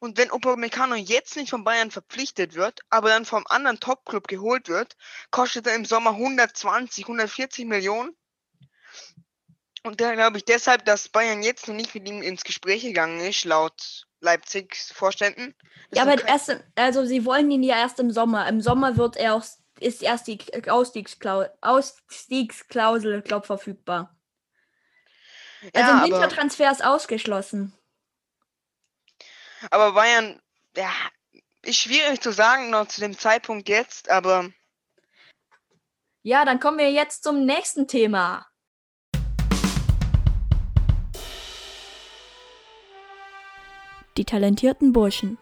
Und 0.00 0.18
wenn 0.18 0.32
Upamecano 0.32 0.96
jetzt 0.96 1.36
nicht 1.36 1.50
von 1.50 1.62
Bayern 1.62 1.92
verpflichtet 1.92 2.54
wird, 2.54 2.80
aber 2.90 3.10
dann 3.10 3.24
vom 3.24 3.46
anderen 3.46 3.78
Topclub 3.78 4.26
geholt 4.26 4.68
wird, 4.68 4.96
kostet 5.30 5.68
er 5.68 5.76
im 5.76 5.84
Sommer 5.84 6.10
120, 6.10 7.04
140 7.04 7.66
Millionen. 7.66 8.16
Und 9.86 10.00
da 10.00 10.14
glaube 10.14 10.38
ich 10.38 10.44
deshalb, 10.44 10.84
dass 10.84 11.08
Bayern 11.08 11.44
jetzt 11.44 11.68
noch 11.68 11.74
nicht 11.76 11.94
mit 11.94 12.08
ihm 12.08 12.20
ins 12.20 12.42
Gespräch 12.42 12.82
gegangen 12.82 13.20
ist, 13.20 13.44
laut 13.44 14.08
Leipzigs 14.18 14.90
Vorständen. 14.90 15.54
Das 15.90 15.98
Ja, 15.98 16.02
aber 16.02 16.26
erst, 16.26 16.56
also 16.74 17.04
sie 17.04 17.24
wollen 17.24 17.48
ihn 17.52 17.62
ja 17.62 17.76
erst 17.76 18.00
im 18.00 18.10
Sommer. 18.10 18.48
Im 18.48 18.60
Sommer 18.60 18.96
wird 18.96 19.16
er 19.16 19.34
auch 19.34 19.44
ist 19.78 20.02
erst 20.02 20.26
die 20.26 20.40
Ausstiegsklausel, 20.68 21.52
Ausstiegsklausel 21.60 23.22
glaub, 23.22 23.46
verfügbar. 23.46 24.12
Also 25.72 25.78
ja, 25.78 25.90
im 25.90 25.98
aber, 25.98 26.22
Wintertransfer 26.22 26.72
ist 26.72 26.84
ausgeschlossen. 26.84 27.72
aber 29.70 29.92
Bayern, 29.92 30.42
ja, 30.76 30.90
ist 31.62 31.78
schwierig 31.78 32.20
zu 32.20 32.32
sagen 32.32 32.70
noch 32.70 32.88
zu 32.88 33.00
dem 33.00 33.16
Zeitpunkt 33.16 33.68
jetzt, 33.68 34.10
aber 34.10 34.50
Ja, 36.22 36.44
dann 36.44 36.58
kommen 36.58 36.78
wir 36.78 36.90
jetzt 36.90 37.22
zum 37.22 37.46
nächsten 37.46 37.86
Thema. 37.86 38.48
Die 44.16 44.24
talentierten 44.24 44.92
Burschen. 44.92 45.38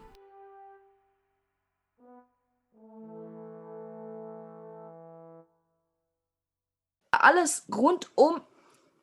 Alles 7.10 7.66
rund 7.72 8.10
um 8.16 8.40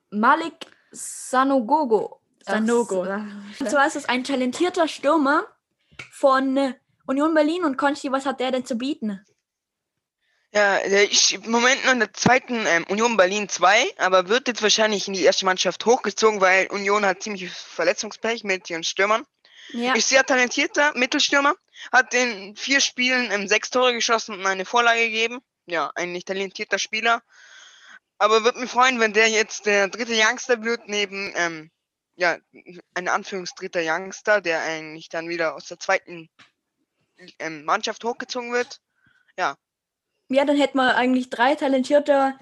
Malik 0.10 0.68
Sanogogo. 0.92 2.20
Sanogo. 2.46 3.02
Und 3.60 3.70
zwar 3.70 3.88
ist 3.88 3.96
es 3.96 4.06
ein 4.06 4.24
talentierter 4.24 4.88
Stürmer 4.88 5.46
von 6.12 6.58
äh, 6.58 6.74
Union 7.08 7.34
Berlin 7.34 7.64
und 7.66 7.78
Conchi, 7.78 8.12
was 8.12 8.26
hat 8.26 8.40
der 8.40 8.52
denn 8.52 8.66
zu 8.66 8.76
bieten? 8.76 9.24
ja, 10.54 10.80
der 10.80 11.10
ist 11.10 11.32
im 11.32 11.50
Moment 11.50 11.86
noch 11.86 11.94
in 11.94 12.00
der 12.00 12.14
zweiten 12.14 12.66
ähm, 12.66 12.86
Union 12.90 13.16
Berlin 13.16 13.48
2, 13.48 13.94
aber 13.98 14.28
wird 14.28 14.48
jetzt 14.50 14.62
wahrscheinlich 14.62 15.08
in 15.08 15.14
die 15.14 15.24
erste 15.24 15.46
Mannschaft 15.46 15.86
hochgezogen, 15.86 16.42
weil 16.42 16.68
Union 16.68 17.06
hat 17.06 17.24
ziemlich 17.24 17.50
Verletzungspech 17.50 18.44
mit 18.44 18.70
ihren 18.70 18.84
Stürmern. 18.84 19.26
Ja. 19.70 19.94
Ist 19.94 20.10
sehr 20.10 20.26
talentierter 20.26 20.94
Mittelstürmer, 20.96 21.56
hat 21.92 22.14
in 22.14 22.56
vier 22.56 22.82
Spielen 22.82 23.32
ähm, 23.32 23.48
sechs 23.48 23.70
Tore 23.70 23.94
geschossen 23.94 24.36
und 24.36 24.46
eine 24.46 24.66
Vorlage 24.66 25.06
gegeben. 25.06 25.40
Ja, 25.66 25.92
ein 25.96 26.12
nicht 26.12 26.28
talentierter 26.28 26.80
Spieler. 26.80 27.22
Aber 28.18 28.44
würde 28.44 28.60
mich 28.60 28.70
freuen, 28.70 29.00
wenn 29.00 29.14
der 29.14 29.30
jetzt 29.30 29.66
der 29.66 29.88
dritte 29.88 30.14
Youngster 30.14 30.64
wird, 30.64 30.88
neben, 30.88 31.32
ähm, 31.36 31.72
ja, 32.16 32.38
ein 32.94 33.08
Anführungsdritter 33.08 33.82
Youngster, 33.84 34.42
der 34.42 34.62
eigentlich 34.62 35.10
dann 35.10 35.30
wieder 35.30 35.56
aus 35.56 35.66
der 35.68 35.80
zweiten 35.80 36.30
ähm, 37.40 37.64
Mannschaft 37.64 38.04
hochgezogen 38.04 38.52
wird. 38.52 38.80
Ja, 40.32 40.46
dann 40.46 40.56
hätten 40.58 40.78
wir 40.78 40.96
eigentlich 40.96 41.30
drei 41.30 41.56
talentierte, 41.56 42.36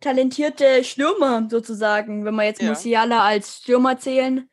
talentierte 0.00 0.82
Stürmer 0.82 1.46
sozusagen, 1.48 2.24
wenn 2.24 2.34
wir 2.34 2.44
jetzt 2.44 2.60
Ja. 2.60 2.70
Musiala 2.70 3.22
als 3.22 3.58
Stürmer 3.58 3.98
zählen, 4.00 4.50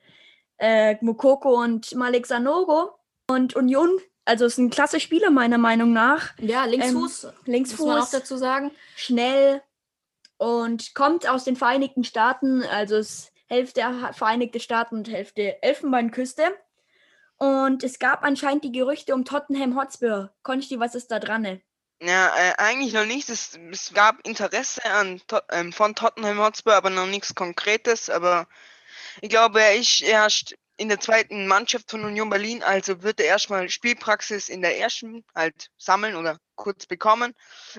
äh, 0.64 0.98
Mukoko 1.02 1.62
und 1.62 1.94
Malik 1.94 2.26
Sanogo. 2.26 2.98
Und 3.28 3.56
Union, 3.56 3.90
also 4.24 4.46
ist 4.46 4.58
ein 4.58 4.70
klasse 4.70 5.00
Spieler 5.00 5.30
meiner 5.30 5.58
Meinung 5.58 5.92
nach. 5.92 6.34
Ja, 6.40 6.66
Linksfuß. 6.66 6.94
muss 6.94 7.24
man 7.24 7.34
auch 7.34 7.46
Linksfuß, 7.46 8.10
dazu 8.12 8.38
sagen. 8.38 8.72
schnell 8.96 9.62
und 10.38 10.96
kommt 10.96 11.28
aus 11.28 11.44
den 11.44 11.56
Vereinigten 11.56 12.04
Staaten, 12.04 12.64
also 12.64 12.96
ist 12.98 13.32
Hälfte 13.48 13.82
Vereinigte 14.14 14.60
Staaten 14.60 14.96
und 14.96 15.10
Hälfte 15.10 15.62
Elfenbeinküste. 15.62 16.44
Und 17.38 17.84
es 17.84 18.00
gab 18.00 18.24
anscheinend 18.24 18.64
die 18.64 18.72
Gerüchte 18.72 19.14
um 19.14 19.26
Tottenham 19.26 19.78
Hotspur. 19.78 20.34
Konsti, 20.44 20.80
was 20.80 20.96
ist 20.96 21.12
da 21.12 21.20
dran? 21.20 21.62
Ja, 22.02 22.34
äh, 22.36 22.54
eigentlich 22.58 22.94
noch 22.94 23.06
nicht. 23.06 23.30
Es, 23.30 23.60
es 23.72 23.94
gab 23.94 24.26
Interesse 24.26 24.84
an, 24.86 25.22
ähm, 25.52 25.74
von 25.74 25.94
Tottenham 25.94 26.40
Hotspur, 26.40 26.74
aber 26.74 26.90
noch 26.90 27.06
nichts 27.06 27.36
Konkretes. 27.36 28.10
Aber 28.10 28.48
ich 29.22 29.30
glaube, 29.30 29.62
er 29.62 29.76
ist 29.76 30.02
erst 30.02 30.56
in 30.78 30.90
der 30.90 31.00
zweiten 31.00 31.48
Mannschaft 31.48 31.92
von 31.92 32.04
Union 32.04 32.30
Berlin, 32.30 32.64
also 32.64 33.04
wird 33.04 33.20
er 33.20 33.28
erstmal 33.28 33.70
Spielpraxis 33.70 34.50
in 34.50 34.62
der 34.62 34.80
ersten 34.80 35.24
halt 35.36 35.70
sammeln 35.78 36.16
oder 36.16 36.40
kurz 36.56 36.86
bekommen. 36.86 37.34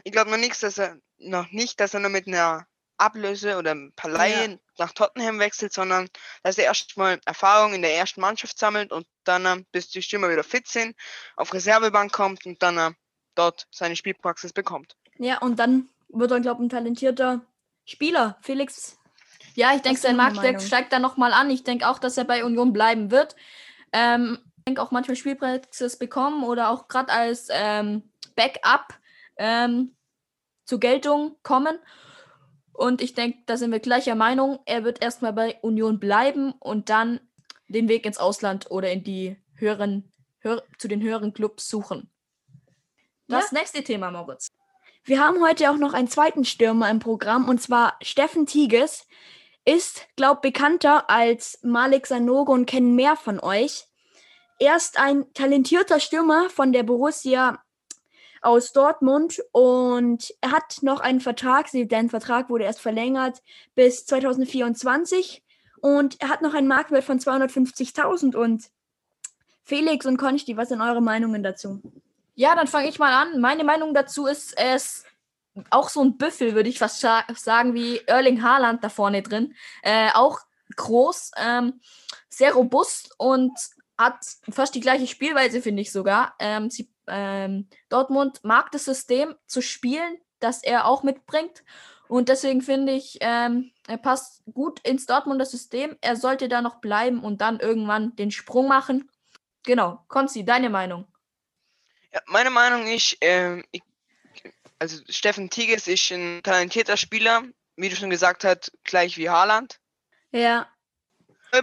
Ich 0.05 0.13
glaube 0.13 0.31
noch 0.31 0.39
nichts, 0.39 0.61
dass 0.61 0.79
er 0.79 0.99
noch 1.19 1.51
nicht, 1.51 1.81
dass 1.81 1.95
er 1.95 2.01
noch 2.01 2.11
mit 2.11 2.27
einer 2.27 2.67
Ablöse 2.97 3.57
oder 3.59 3.73
ein 3.73 3.93
paar 3.97 4.11
Leihen 4.11 4.61
nach 4.79 4.93
Tottenham 4.93 5.39
wechselt, 5.39 5.73
sondern 5.73 6.09
dass 6.43 6.59
er 6.59 6.65
erstmal 6.65 7.21
Erfahrung 7.25 7.75
in 7.75 7.83
der 7.83 7.95
ersten 7.95 8.21
Mannschaft 8.21 8.59
sammelt 8.59 8.93
und 8.93 9.07
dann, 9.25 9.45
äh, 9.47 9.65
bis 9.73 9.89
die 9.89 10.03
Stürmer 10.03 10.31
wieder 10.31 10.45
fit 10.45 10.69
sind, 10.69 10.97
auf 11.37 11.53
Reservebank 11.53 12.13
kommt 12.13 12.47
und 12.47 12.63
dann 12.63 12.79
äh, 12.79 12.91
dort 13.35 13.67
seine 13.71 13.97
Spielpraxis 13.97 14.53
bekommt. 14.53 14.97
Ja, 15.19 15.39
und 15.39 15.59
dann 15.59 15.89
wird 16.09 16.31
er, 16.31 16.41
glaube 16.41 16.63
ich, 16.63 16.67
ein 16.67 16.71
talentierter 16.71 17.45
Spieler. 17.85 18.39
Felix, 18.43 18.99
Ja, 19.55 19.75
ich 19.75 19.83
denke, 19.83 20.01
sein 20.01 20.17
Marktwert 20.17 20.63
steigt 20.63 20.93
dann 20.93 21.03
nochmal 21.03 21.33
an. 21.33 21.51
Ich 21.51 21.65
denke 21.65 21.89
auch, 21.89 21.99
dass 21.99 22.17
er 22.17 22.25
bei 22.25 22.45
Union 22.45 22.73
bleiben 22.73 23.11
wird. 23.11 23.37
Ähm, 23.93 24.39
ich 24.59 24.65
denke 24.65 24.83
auch 24.83 24.91
manchmal 24.91 25.17
Spielpraxis 25.17 25.99
bekommen 25.99 26.43
oder 26.43 26.71
auch 26.71 26.89
gerade 26.89 27.13
als 27.13 27.49
ähm, 27.51 28.03
Backup 28.35 28.95
ähm, 29.37 29.95
zur 30.65 30.81
Geltung 30.81 31.37
kommen. 31.43 31.79
Und 32.73 33.01
ich 33.01 33.15
denke, 33.15 33.39
da 33.47 33.57
sind 33.57 33.71
wir 33.71 33.79
gleicher 33.79 34.17
Meinung. 34.17 34.59
Er 34.67 34.83
wird 34.83 35.03
erstmal 35.03 35.33
bei 35.33 35.59
Union 35.63 36.01
bleiben 36.01 36.53
und 36.59 36.91
dann 36.91 37.21
den 37.69 37.89
Weg 37.89 38.05
ins 38.05 38.19
Ausland 38.19 38.71
oder 38.71 38.91
in 38.91 39.05
die 39.05 39.37
höheren, 39.55 40.11
höher, 40.41 40.65
zu 40.79 40.89
den 40.89 41.01
höheren 41.01 41.33
Clubs 41.33 41.69
suchen. 41.69 42.11
Das 43.29 43.53
nächste 43.53 43.83
Thema, 43.83 44.11
Moritz. 44.11 44.49
Wir 45.05 45.21
haben 45.21 45.43
heute 45.43 45.71
auch 45.71 45.77
noch 45.77 45.93
einen 45.93 46.09
zweiten 46.09 46.45
Stürmer 46.45 46.91
im 46.91 46.99
Programm 46.99 47.49
und 47.49 47.61
zwar 47.61 47.97
Steffen 48.03 48.47
Tigges. 48.47 49.07
Ist, 49.65 50.07
glaub, 50.17 50.43
bekannter 50.43 51.09
als 51.09 51.59
Malik 51.63 52.07
Sanogo 52.07 52.53
und 52.53 52.67
kennen 52.67 52.95
mehr 52.95 53.17
von 53.17 53.41
euch. 53.41 53.87
Er 54.59 54.77
ist 54.77 54.99
ein 54.99 55.33
talentierter 55.35 56.01
Stürmer 56.01 56.51
von 56.51 56.73
der 56.73 56.83
Borussia 56.83 57.63
aus 58.43 58.73
Dortmund 58.73 59.43
und 59.53 60.35
er 60.43 60.53
hat 60.53 60.83
noch 60.83 61.01
einen 61.01 61.21
Vertrag, 61.21 61.69
sein 61.69 62.11
Vertrag 62.11 62.51
wurde 62.51 62.65
erst 62.65 62.81
verlängert 62.81 63.43
bis 63.75 64.05
2024 64.07 65.43
und 65.81 66.21
er 66.21 66.29
hat 66.29 66.43
noch 66.43 66.55
einen 66.55 66.69
Marktwert 66.69 67.05
von 67.05 67.19
250.000 67.19 68.37
und 68.37 68.71
Felix 69.63 70.05
und 70.05 70.19
Konsti, 70.19 70.57
was 70.57 70.69
sind 70.69 70.83
eure 70.83 71.01
Meinungen 71.01 71.43
dazu? 71.43 71.81
Ja, 72.35 72.55
dann 72.55 72.67
fange 72.67 72.89
ich 72.89 72.99
mal 72.99 73.13
an. 73.13 73.41
Meine 73.41 73.65
Meinung 73.65 73.95
dazu 73.95 74.27
ist, 74.27 74.61
ist 74.61 75.05
auch 75.71 75.89
so 75.89 76.03
ein 76.03 76.17
Büffel, 76.17 76.55
würde 76.55 76.69
ich 76.69 76.79
fast 76.79 77.01
sa- 77.01 77.25
sagen, 77.35 77.75
wie 77.75 77.99
Erling 78.07 78.43
Haaland 78.43 78.83
da 78.83 78.89
vorne 78.89 79.23
drin. 79.23 79.55
Äh, 79.83 80.11
auch 80.15 80.41
groß, 80.77 81.33
ähm, 81.37 81.81
sehr 82.29 82.55
robust 82.55 83.15
und 83.19 83.53
hat 83.97 84.25
fast 84.51 84.75
die 84.75 84.81
gleiche 84.81 85.07
Spielweise, 85.07 85.63
finde 85.63 85.83
ich 85.83 85.93
sogar. 85.93 86.35
Ähm, 86.39 86.71
sie, 86.71 86.91
ähm, 87.07 87.69
Dortmund 87.89 88.43
mag 88.43 88.73
das 88.73 88.85
System 88.85 89.35
zu 89.47 89.61
spielen, 89.61 90.19
das 90.41 90.63
er 90.63 90.87
auch 90.87 91.03
mitbringt. 91.03 91.63
Und 92.09 92.29
deswegen 92.29 92.61
finde 92.61 92.93
ich, 92.93 93.19
ähm, 93.21 93.71
er 93.87 93.97
passt 93.97 94.43
gut 94.53 94.81
ins 94.81 95.07
Dortmunder 95.07 95.47
System. 95.47 95.97
Er 96.01 96.17
sollte 96.17 96.49
da 96.49 96.61
noch 96.61 96.77
bleiben 96.77 97.23
und 97.23 97.41
dann 97.41 97.61
irgendwann 97.61 98.15
den 98.17 98.31
Sprung 98.31 98.69
machen. 98.69 99.11
Genau. 99.63 100.05
Konzi, 100.09 100.45
deine 100.45 100.71
Meinung? 100.71 101.07
Ja, 102.13 102.21
meine 102.27 102.51
Meinung 102.51 102.87
ist, 102.87 103.17
ähm, 103.21 103.65
ich, 103.73 103.83
also 104.79 105.01
Steffen 105.09 105.51
Tigges 105.51 105.87
ist 105.87 106.11
ein 106.11 106.43
talentierter 106.43 106.97
Spieler, 106.97 107.43
wie 107.77 107.89
du 107.89 107.97
schon 107.97 108.11
gesagt 108.11 108.45
hast, 108.45 108.73
gleich 108.85 109.17
wie 109.17 109.31
Haaland. 109.31 109.81
Ja, 110.33 110.69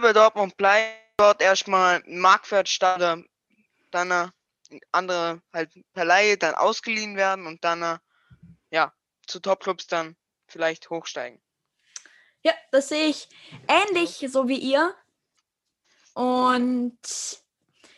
bei 0.00 0.12
Dortmund 0.12 0.56
bleiben, 0.56 0.96
dort 1.16 1.42
erstmal 1.42 2.02
Marktwert 2.06 2.68
starten, 2.68 3.28
dann 3.90 4.10
äh, 4.10 4.28
andere 4.90 5.42
halt 5.52 5.70
per 5.92 6.04
Leihe 6.04 6.38
dann 6.38 6.54
ausgeliehen 6.54 7.16
werden 7.16 7.46
und 7.46 7.62
dann 7.64 7.82
äh, 7.82 7.98
ja 8.70 8.92
zu 9.26 9.40
Topclubs 9.40 9.86
dann 9.86 10.16
vielleicht 10.46 10.90
hochsteigen. 10.90 11.40
Ja, 12.42 12.52
das 12.70 12.88
sehe 12.88 13.06
ich 13.06 13.28
ähnlich 13.68 14.26
so 14.28 14.48
wie 14.48 14.58
ihr. 14.58 14.94
Und 16.14 16.98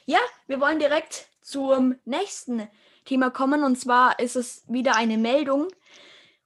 ja, 0.04 0.20
wir 0.46 0.60
wollen 0.60 0.78
direkt 0.78 1.28
zum 1.40 1.98
nächsten 2.04 2.68
Thema 3.04 3.30
kommen. 3.30 3.62
Und 3.64 3.76
zwar 3.76 4.18
ist 4.18 4.36
es 4.36 4.64
wieder 4.68 4.96
eine 4.96 5.18
Meldung. 5.18 5.68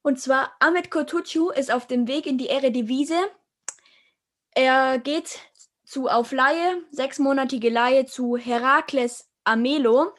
Und 0.02 0.20
zwar 0.20 0.52
Ahmed 0.60 0.90
Kurtucu 0.90 1.50
ist 1.50 1.72
auf 1.72 1.86
dem 1.86 2.06
Weg 2.08 2.26
in 2.26 2.38
die 2.38 2.48
Eredivisie. 2.48 3.22
Er 4.52 4.98
geht 4.98 5.40
zu 5.84 6.08
auf 6.08 6.32
Leihe, 6.32 6.82
sechsmonatige 6.90 7.70
Leihe 7.70 8.06
zu 8.06 8.36
Herakles 8.36 9.30
Amelo, 9.44 10.12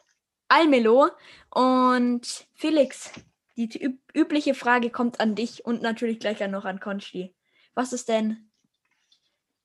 Almelo. 0.47 1.09
Und 1.51 2.47
Felix, 2.53 3.11
die 3.55 3.69
üb 3.83 3.99
übliche 4.13 4.53
Frage 4.53 4.89
kommt 4.89 5.19
an 5.19 5.35
dich 5.35 5.65
und 5.65 5.81
natürlich 5.81 6.19
gleich 6.19 6.39
noch 6.47 6.65
an 6.65 6.79
Konsti. 6.79 7.35
Was 7.73 7.93
ist 7.93 8.09
denn 8.09 8.49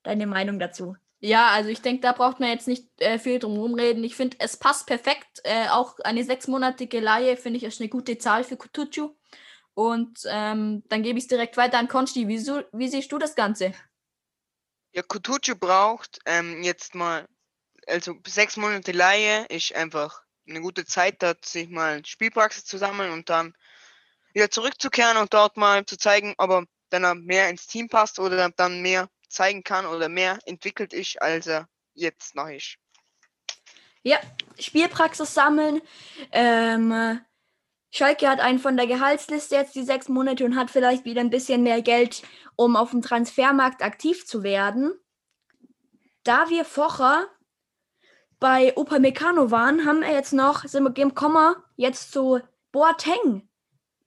deine 0.03 0.27
Meinung 0.27 0.59
dazu? 0.59 0.97
Ja, 1.25 1.49
also 1.49 1.71
ich 1.71 1.81
denke, 1.81 2.03
da 2.03 2.13
braucht 2.13 2.39
man 2.39 2.51
jetzt 2.51 2.69
nicht 2.69 2.87
äh, 3.01 3.19
viel 3.19 3.39
drum 3.39 3.57
rumreden. 3.57 4.05
Ich 4.05 4.15
finde, 4.15 4.37
es 4.41 4.59
passt 4.59 4.87
perfekt. 4.87 5.41
Äh, 5.45 5.69
auch 5.69 5.99
eine 6.01 6.23
sechsmonatige 6.23 7.01
Leihe 7.01 7.39
finde 7.39 7.57
ich 7.57 7.65
ist 7.65 7.81
eine 7.81 7.89
gute 7.89 8.19
Zahl 8.19 8.45
für 8.45 8.59
Kutucu. 8.59 9.17
Und 9.73 10.19
ähm, 10.27 10.83
dann 10.91 11.03
gebe 11.03 11.19
ich 11.19 11.25
es 11.25 11.29
direkt 11.29 11.57
weiter 11.57 11.79
an 11.79 11.89
Konsti. 11.89 12.29
Wie, 12.29 12.37
so, 12.37 12.63
wie 12.73 12.89
siehst 12.89 13.11
du 13.11 13.17
das 13.17 13.35
Ganze? 13.35 13.73
Ja, 14.93 15.01
Kutucu 15.01 15.57
braucht 15.57 16.19
ähm, 16.27 16.63
jetzt 16.63 16.95
mal, 16.95 17.27
also 17.87 18.17
sechs 18.27 18.59
Monate 18.59 18.93
Leihe 18.93 19.47
ist 19.47 19.75
einfach 19.75 20.21
eine 20.47 20.61
gute 20.61 20.85
Zeit, 20.85 21.23
dort 21.23 21.43
sich 21.47 21.71
mal 21.71 22.05
Spielpraxis 22.05 22.67
zu 22.67 22.77
sammeln 22.77 23.11
und 23.13 23.31
dann 23.31 23.55
wieder 24.35 24.51
zurückzukehren 24.51 25.17
und 25.17 25.33
dort 25.33 25.57
mal 25.57 25.87
zu 25.87 25.97
zeigen, 25.97 26.35
ob 26.37 26.51
er 26.51 26.65
dann 26.91 27.25
mehr 27.25 27.49
ins 27.49 27.67
Team 27.67 27.89
passt 27.89 28.19
oder 28.19 28.51
dann 28.51 28.83
mehr 28.83 29.09
zeigen 29.35 29.65
kann 29.65 29.87
oder 29.87 30.09
mehr 30.09 30.39
entwickelt 30.47 30.93
ist, 30.93 31.21
als 31.21 31.47
er 31.47 31.69
jetzt 31.95 32.35
noch 32.35 32.49
ist. 32.49 32.77
Ja, 34.03 34.19
Spielpraxis 34.59 35.33
sammeln. 35.35 35.81
Ähm, 36.31 37.21
Schalke 37.91 38.29
hat 38.29 38.41
einen 38.41 38.59
von 38.59 38.77
der 38.77 38.87
Gehaltsliste 38.87 39.55
jetzt 39.55 39.75
die 39.75 39.85
sechs 39.85 40.09
Monate 40.09 40.45
und 40.45 40.57
hat 40.57 40.71
vielleicht 40.71 41.05
wieder 41.05 41.21
ein 41.21 41.31
bisschen 41.31 41.63
mehr 41.63 41.81
Geld, 41.81 42.23
um 42.57 42.77
auf 42.77 42.91
dem 42.91 43.03
Transfermarkt 43.03 43.83
aktiv 43.83 44.27
zu 44.27 44.43
werden. 44.43 44.93
Da 46.25 46.51
wir 46.51 46.65
vorher 46.65 47.29
bei 48.41 48.77
Upamecano 48.77 49.51
waren, 49.51 49.87
haben 49.87 50.01
wir 50.01 50.13
jetzt 50.13 50.33
noch, 50.33 50.65
sind 50.65 50.83
wir 50.83 50.91
gekommen 50.91 51.55
jetzt 51.77 52.13
zu 52.13 52.41
Boateng. 52.73 53.49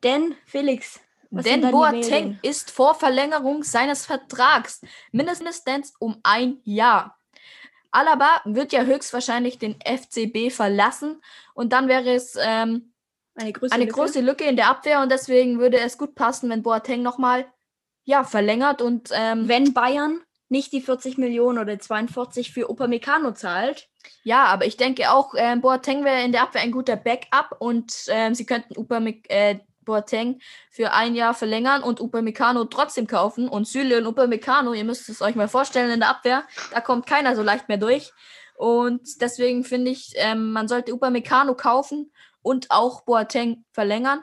Denn, 0.03 0.35
Felix, 0.45 0.99
was 1.29 1.45
Denn 1.45 1.61
Boateng 1.71 2.39
ist 2.41 2.71
vor 2.71 2.95
Verlängerung 2.95 3.63
seines 3.63 4.05
Vertrags 4.05 4.81
mindestens 5.11 5.93
um 5.99 6.17
ein 6.23 6.59
Jahr. 6.63 7.17
Alaba 7.91 8.41
wird 8.45 8.73
ja 8.73 8.83
höchstwahrscheinlich 8.83 9.59
den 9.59 9.75
FCB 9.81 10.51
verlassen 10.51 11.21
und 11.53 11.73
dann 11.73 11.87
wäre 11.87 12.13
es 12.13 12.37
ähm, 12.39 12.93
eine 13.35 13.53
größere 13.53 13.75
eine 13.75 13.85
Lücke. 13.85 13.95
große 13.95 14.21
Lücke 14.21 14.43
in 14.43 14.55
der 14.55 14.69
Abwehr 14.69 15.01
und 15.01 15.11
deswegen 15.11 15.59
würde 15.59 15.79
es 15.79 15.97
gut 15.97 16.15
passen, 16.15 16.49
wenn 16.49 16.63
Boateng 16.63 17.01
nochmal 17.01 17.45
ja, 18.03 18.23
verlängert 18.23 18.81
und 18.81 19.09
ähm, 19.13 19.47
wenn 19.47 19.73
Bayern 19.73 20.21
nicht 20.49 20.71
die 20.71 20.81
40 20.81 21.17
Millionen 21.17 21.59
oder 21.59 21.77
42 21.77 22.53
für 22.53 22.69
Upamecano 22.69 23.33
zahlt. 23.33 23.89
ja, 24.23 24.45
aber 24.45 24.65
ich 24.65 24.77
denke 24.77 25.11
auch, 25.11 25.33
ähm, 25.35 25.61
Boateng 25.61 26.05
wäre 26.05 26.23
in 26.23 26.31
der 26.31 26.43
Abwehr 26.43 26.61
ein 26.61 26.71
guter 26.71 26.95
Backup 26.95 27.57
und 27.59 28.05
ähm, 28.07 28.33
sie 28.33 28.45
könnten 28.45 28.77
Upame 28.77 29.21
äh, 29.27 29.59
Boateng 29.87 30.39
für 30.69 30.91
ein 30.93 31.15
Jahr 31.15 31.33
verlängern 31.33 31.81
und 31.81 31.99
Upamecano 31.99 32.65
trotzdem 32.65 33.07
kaufen 33.07 33.49
und 33.49 33.67
Süle 33.67 33.97
und 33.97 34.05
Upamecano, 34.05 34.73
ihr 34.73 34.83
müsst 34.83 35.09
es 35.09 35.23
euch 35.23 35.33
mal 35.33 35.47
vorstellen 35.47 35.89
in 35.89 36.01
der 36.01 36.09
Abwehr, 36.09 36.43
da 36.71 36.81
kommt 36.81 37.07
keiner 37.07 37.35
so 37.35 37.41
leicht 37.41 37.67
mehr 37.67 37.77
durch 37.79 38.11
und 38.55 39.21
deswegen 39.21 39.63
finde 39.63 39.89
ich, 39.89 40.13
ähm, 40.17 40.51
man 40.51 40.67
sollte 40.67 40.93
Upamecano 40.93 41.55
kaufen 41.55 42.11
und 42.43 42.69
auch 42.69 43.01
Boateng 43.01 43.65
verlängern, 43.71 44.21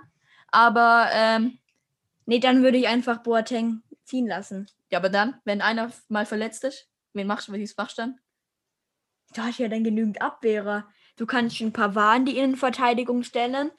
aber 0.53 1.09
ähm, 1.13 1.59
Nee, 2.27 2.39
dann 2.39 2.63
würde 2.63 2.79
ich 2.79 2.89
einfach 2.89 3.23
Boateng 3.23 3.83
ziehen 4.05 4.27
lassen. 4.27 4.67
ja, 4.91 4.99
aber 4.99 5.09
dann, 5.09 5.41
wenn 5.45 5.61
einer 5.61 5.93
mal 6.09 6.27
verletzt 6.27 6.65
ist, 6.65 6.89
wen 7.13 7.27
machst 7.27 7.49
du, 7.49 7.53
welches 7.53 7.77
machst 7.77 7.99
du 7.99 8.03
dann? 8.03 8.21
Da 9.35 9.45
hast 9.45 9.59
du 9.59 9.65
ja 9.65 9.69
dann 9.69 9.85
genügend 9.85 10.23
Abwehrer. 10.23 10.89
Du 11.17 11.27
kannst 11.27 11.57
schon 11.57 11.69
ein 11.69 11.73
paar 11.73 11.95
Waren 11.95 12.21
in 12.21 12.27
die 12.27 12.39
Innenverteidigung 12.39 13.23
stellen. 13.23 13.71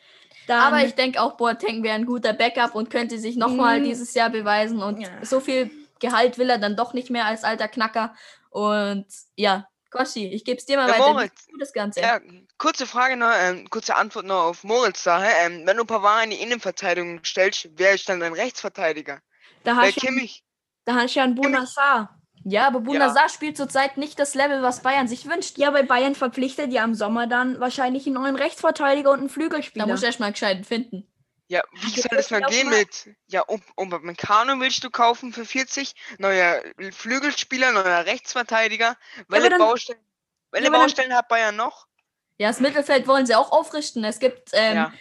Dann, 0.47 0.61
Aber 0.61 0.83
ich 0.85 0.93
denke 0.95 1.21
auch, 1.21 1.37
Boateng 1.37 1.83
wäre 1.83 1.95
ein 1.95 2.05
guter 2.05 2.33
Backup 2.33 2.75
und 2.75 2.89
könnte 2.89 3.17
sich 3.17 3.35
nochmal 3.35 3.81
Mm. 3.81 3.83
dieses 3.85 4.13
Jahr 4.13 4.29
beweisen. 4.29 4.81
Und 4.81 5.01
Ja. 5.01 5.09
so 5.25 5.39
viel 5.39 5.71
Gehalt 5.99 6.37
will 6.37 6.49
er 6.49 6.57
dann 6.59 6.75
doch 6.75 6.93
nicht 6.93 7.09
mehr 7.09 7.25
als 7.25 7.43
alter 7.43 7.67
Knacker. 7.67 8.13
Und 8.51 9.05
ja, 9.35 9.67
Koshi, 9.89 10.27
ich 10.27 10.43
gebe 10.45 10.57
es 10.57 10.65
dir 10.65 10.77
mal 10.77 10.87
Ja, 10.89 10.93
weiter. 10.99 11.13
Moritz. 11.13 11.47
das 11.59 11.73
Ganze? 11.73 12.01
Ja, 12.01 12.19
kurze 12.57 12.85
Frage 12.85 13.15
noch, 13.17 13.31
ähm, 13.33 13.69
kurze 13.69 13.95
Antwort 13.95 14.25
noch 14.25 14.43
auf 14.43 14.63
Moritz 14.63 15.03
Sache. 15.03 15.25
Ähm, 15.41 15.63
wenn 15.65 15.77
du 15.77 15.85
Pavard 15.85 16.25
in 16.25 16.29
die 16.31 16.41
Innenverteidigung 16.41 17.23
stellst, 17.23 17.69
wer 17.77 17.93
ist 17.95 18.07
dann 18.07 18.19
dein 18.19 18.33
Rechtsverteidiger? 18.33 19.19
da 19.63 19.77
hast, 19.77 20.01
du, 20.01 20.05
ja- 20.05 20.21
da 20.85 20.95
hast 20.95 21.15
du 21.15 21.19
ja 21.19 21.23
einen 21.23 21.35
Bonassar. 21.35 22.19
Ja, 22.47 22.67
aber 22.67 22.79
Bunazar 22.81 23.27
spielt 23.29 23.57
zurzeit 23.57 23.97
nicht 23.97 24.19
das 24.19 24.35
Level, 24.35 24.61
was 24.61 24.81
Bayern 24.83 25.07
sich 25.07 25.25
wünscht. 25.27 25.57
Ja, 25.57 25.73
weil 25.73 25.83
Bayern 25.83 26.13
verpflichtet 26.13 26.71
ja 26.71 26.83
im 26.83 26.93
Sommer 26.93 27.25
dann 27.25 27.59
wahrscheinlich 27.59 28.05
einen 28.05 28.13
neuen 28.15 28.35
Rechtsverteidiger 28.35 29.09
und 29.09 29.17
einen 29.17 29.27
Da 29.29 29.33
Flügelspieler. 29.33 29.87
muss 29.87 30.03
er 30.03 30.07
erstmal 30.09 30.31
gescheit 30.31 30.63
finden. 30.65 31.07
ja, 31.47 31.61
wie 31.73 31.89
Ja, 31.99 32.03
soll 32.03 32.17
das 32.17 32.27
dann 32.27 32.43
gehen 32.43 32.69
mal- 32.69 32.79
mit, 32.79 33.09
ja, 33.27 33.41
um, 33.41 33.61
um 33.75 33.89
Meccano 34.03 34.59
willst 34.59 34.83
du 34.83 34.91
kaufen 34.91 35.33
für 35.33 35.43
40, 35.45 35.93
neuer 36.19 36.61
Flügelspieler, 36.91 37.71
neuer 37.71 38.05
Rechtsverteidiger, 38.05 38.95
welche 39.27 39.49
dann- 39.49 39.59
Baustellen, 39.59 39.99
welche 40.51 40.69
dann- 40.71 40.81
Baustellen 40.81 41.13
hat 41.15 41.27
Bayern 41.27 41.55
noch? 41.55 41.87
Ja, 42.37 42.49
das 42.49 42.59
Mittelfeld 42.59 43.07
wollen 43.07 43.25
sie 43.25 43.33
auch 43.35 43.51
aufrichten. 43.51 44.03
Es 44.03 44.19
gibt, 44.19 44.49
ähm, 44.53 44.75
ja. 44.75 44.93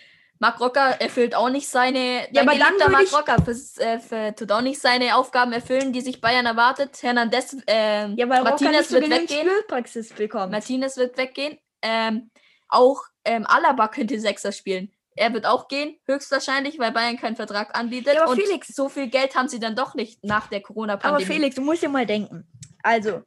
Marc 0.44 0.61
Rocker 0.61 1.00
erfüllt 1.00 1.35
auch 1.35 1.48
nicht 1.48 1.66
seine. 1.66 2.28
Ja, 2.30 2.42
aber 2.42 2.54
dann 2.54 2.92
Marc 2.92 3.11
Rocker 3.14 3.37
äh, 3.78 4.33
tut 4.35 4.52
auch 4.52 4.61
nicht 4.61 4.78
seine 4.78 5.16
Aufgaben 5.16 5.52
erfüllen, 5.54 5.94
die 5.94 6.02
sich 6.02 6.20
Bayern 6.20 6.44
erwartet. 6.44 7.02
Hernandez, 7.02 7.57
ähm, 7.66 8.14
ja, 8.18 8.28
weil 8.28 8.42
Martinez 8.42 8.92
wird 8.92 9.09
weggehen. 9.09 9.48
Spielpraxis 9.48 10.12
bekommt. 10.12 10.52
Martinez 10.52 10.98
wird 10.98 11.16
weggehen. 11.16 11.57
Ähm, 11.80 12.30
auch 12.68 13.00
ähm, 13.24 13.46
Alaba 13.46 13.88
könnte 13.88 14.20
Sechser 14.20 14.52
spielen. 14.52 14.92
er 15.16 15.33
wird 15.33 15.46
auch 15.46 15.68
gehen, 15.68 15.98
höchstwahrscheinlich, 16.07 16.78
weil 16.78 16.92
Bayern 16.92 17.16
keinen 17.16 17.37
Vertrag 17.37 17.74
anbietet. 17.78 18.14
Ja, 18.14 18.22
aber 18.22 18.33
und 18.33 18.40
Felix- 18.40 18.68
so 18.68 18.88
viel 18.88 19.09
Geld 19.09 19.35
haben 19.37 19.48
sie 19.48 19.61
dann 19.61 19.76
doch 19.76 19.94
nicht 19.94 20.24
nach 20.24 20.48
der 20.48 20.59
Aber 20.59 20.66
Corona-Pandemie. 20.66 21.24
Felix, 21.24 21.57
du 21.57 21.62
musst 21.62 21.83
dir 21.83 21.88
mal 21.88 22.07
denken. 22.07 22.46
Also, 22.83 23.22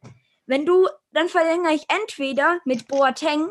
wenn 0.46 0.66
du, 0.66 0.88
dann 1.12 1.28
verlängere 1.28 1.72
ich 1.72 1.86
entweder 1.88 2.58
mit 2.64 2.86
Boateng 2.88 3.48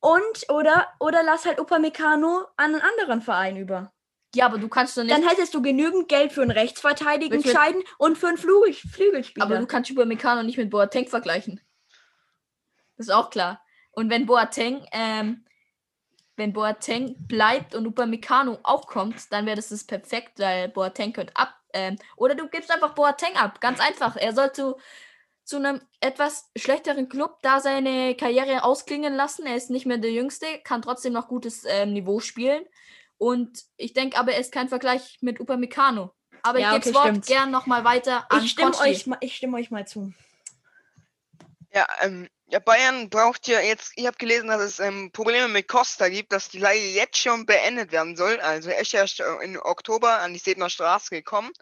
und 0.00 0.48
oder 0.48 0.88
oder 0.98 1.22
lass 1.22 1.46
halt 1.46 1.60
Upamecano 1.60 2.46
an 2.56 2.74
einen 2.74 2.82
anderen 2.82 3.22
Verein 3.22 3.56
über. 3.56 3.92
Ja, 4.34 4.46
aber 4.46 4.58
du 4.58 4.68
kannst 4.68 4.96
doch 4.96 5.02
nicht. 5.02 5.14
Dann 5.14 5.26
hättest 5.28 5.54
du 5.54 5.62
genügend 5.62 6.08
Geld 6.08 6.32
für 6.32 6.42
einen 6.42 6.52
Rechtsverteidiger 6.52 7.34
entscheiden 7.34 7.82
und 7.98 8.16
für 8.16 8.28
einen 8.28 8.38
Flügel, 8.38 8.72
Flügelspieler. 8.72 9.44
aber 9.44 9.58
du 9.58 9.66
kannst 9.66 9.90
Upamecano 9.90 10.42
nicht 10.42 10.56
mit 10.56 10.70
Boateng 10.70 11.08
vergleichen. 11.08 11.60
Das 12.96 13.08
ist 13.08 13.12
auch 13.12 13.30
klar. 13.30 13.60
Und 13.92 14.08
wenn 14.08 14.26
Boateng, 14.26 14.86
ähm, 14.92 15.44
wenn 16.36 16.52
Boateng 16.52 17.16
bleibt 17.26 17.74
und 17.74 17.86
Upamecano 17.86 18.58
auch 18.62 18.86
kommt, 18.86 19.32
dann 19.32 19.46
wäre 19.46 19.56
das 19.56 19.70
das 19.70 19.84
perfekt, 19.84 20.38
weil 20.38 20.68
Boateng 20.68 21.12
könnte 21.12 21.34
ab. 21.34 21.54
Ähm, 21.72 21.96
oder 22.16 22.34
du 22.34 22.48
gibst 22.48 22.70
einfach 22.70 22.94
Boateng 22.94 23.36
ab. 23.36 23.60
Ganz 23.60 23.80
einfach. 23.80 24.16
Er 24.16 24.32
soll 24.32 24.52
zu, 25.50 25.56
einem 25.56 25.80
etwas 26.00 26.48
schlechteren 26.56 27.08
Club 27.08 27.38
da 27.42 27.60
seine 27.60 28.14
Karriere 28.14 28.62
ausklingen 28.62 29.14
lassen. 29.14 29.46
Er 29.46 29.56
ist 29.56 29.68
nicht 29.68 29.84
mehr 29.84 29.98
der 29.98 30.12
Jüngste, 30.12 30.46
kann 30.62 30.80
trotzdem 30.80 31.12
noch 31.12 31.28
gutes 31.28 31.64
ähm, 31.66 31.92
Niveau 31.92 32.20
spielen. 32.20 32.64
Und 33.18 33.64
ich 33.76 33.92
denke 33.92 34.16
aber, 34.16 34.32
er 34.32 34.40
ist 34.40 34.52
kein 34.52 34.68
Vergleich 34.68 35.18
mit 35.20 35.40
Upamecano. 35.40 36.14
Aber 36.42 36.60
Ja, 36.60 36.76
ich 36.76 36.84
gebe 36.84 36.96
okay, 36.96 37.08
das 37.08 37.16
Wort 37.16 37.26
gern 37.26 37.50
nochmal 37.50 37.84
weiter 37.84 38.30
an 38.30 38.44
ich 38.44 38.52
stimme 38.52 38.78
euch, 38.78 39.06
mal- 39.06 39.18
ich 39.20 39.36
stimme 39.36 39.58
euch 39.58 39.70
mal 39.70 39.86
zu. 39.86 40.14
Ja, 41.74 41.86
ähm, 42.00 42.28
ja, 42.46 42.60
Bayern 42.60 43.10
braucht 43.10 43.46
ja 43.46 43.60
jetzt, 43.60 43.92
ich 43.96 44.06
habe 44.06 44.16
gelesen, 44.16 44.48
dass 44.48 44.60
es 44.62 44.78
ähm, 44.78 45.10
Probleme 45.12 45.48
mit 45.48 45.68
Costa 45.68 46.08
gibt, 46.08 46.32
dass 46.32 46.48
die 46.48 46.58
Leihe 46.58 46.90
jetzt 46.92 47.18
schon 47.18 47.44
beendet 47.44 47.92
werden 47.92 48.16
soll. 48.16 48.40
Also 48.40 48.70
er 48.70 48.80
ist 48.80 48.94
erst 48.94 49.20
äh, 49.20 49.34
im 49.42 49.60
Oktober 49.60 50.20
an 50.20 50.32
die 50.32 50.38
Sebener 50.38 50.70
Straße 50.70 51.10
gekommen, 51.10 51.52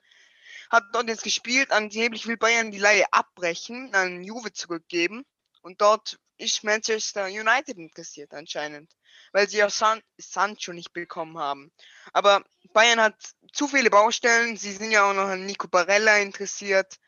hat 0.71 0.85
dort 0.93 1.09
jetzt 1.09 1.23
gespielt, 1.23 1.71
angeblich 1.73 2.27
will 2.27 2.37
Bayern 2.37 2.71
die 2.71 2.79
Leihe 2.79 3.05
abbrechen, 3.13 3.95
an 3.95 4.23
Juve 4.23 4.53
zurückgeben 4.53 5.25
und 5.63 5.81
dort 5.81 6.19
ist 6.37 6.63
Manchester 6.63 7.25
United 7.27 7.77
interessiert 7.79 8.33
anscheinend, 8.33 8.93
weil 9.33 9.49
sie 9.49 9.59
ja 9.59 9.69
San 9.71 10.01
Sancho 10.19 10.73
nicht 10.73 10.93
bekommen 10.93 11.39
haben. 11.39 11.73
Aber 12.13 12.45
Bayern 12.73 13.01
hat 13.01 13.17
zu 13.53 13.67
viele 13.67 13.91
Baustellen, 13.91 14.57
sie 14.57 14.73
sind 14.73 14.91
ja 14.93 15.09
auch 15.11 15.15
noch 15.15 15.27
an 15.27 15.47
Nico 15.47 15.67
Barella 15.69 16.19
interessiert 16.19 16.99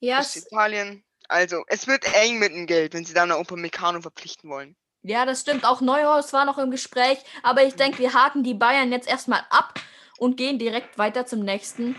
Ja, 0.00 0.18
aus 0.18 0.36
es- 0.36 0.46
Italien. 0.46 1.04
Also, 1.28 1.64
es 1.68 1.86
wird 1.86 2.04
eng 2.14 2.38
mit 2.38 2.52
dem 2.52 2.66
Geld, 2.66 2.92
wenn 2.92 3.04
sie 3.06 3.14
dann 3.14 3.30
noch 3.30 3.38
Upamecano 3.38 4.02
verpflichten 4.02 4.50
wollen. 4.50 4.76
Ja, 5.02 5.24
das 5.24 5.40
stimmt. 5.40 5.64
Auch 5.64 5.80
Neuhaus 5.80 6.32
war 6.32 6.44
noch 6.44 6.58
im 6.58 6.70
Gespräch. 6.70 7.18
Aber 7.42 7.64
ich 7.64 7.74
denke, 7.74 7.98
wir 7.98 8.12
haken 8.12 8.44
die 8.44 8.54
Bayern 8.54 8.92
jetzt 8.92 9.08
erstmal 9.08 9.44
ab 9.48 9.80
und 10.18 10.36
gehen 10.36 10.58
direkt 10.58 10.98
weiter 10.98 11.24
zum 11.24 11.40
nächsten, 11.40 11.96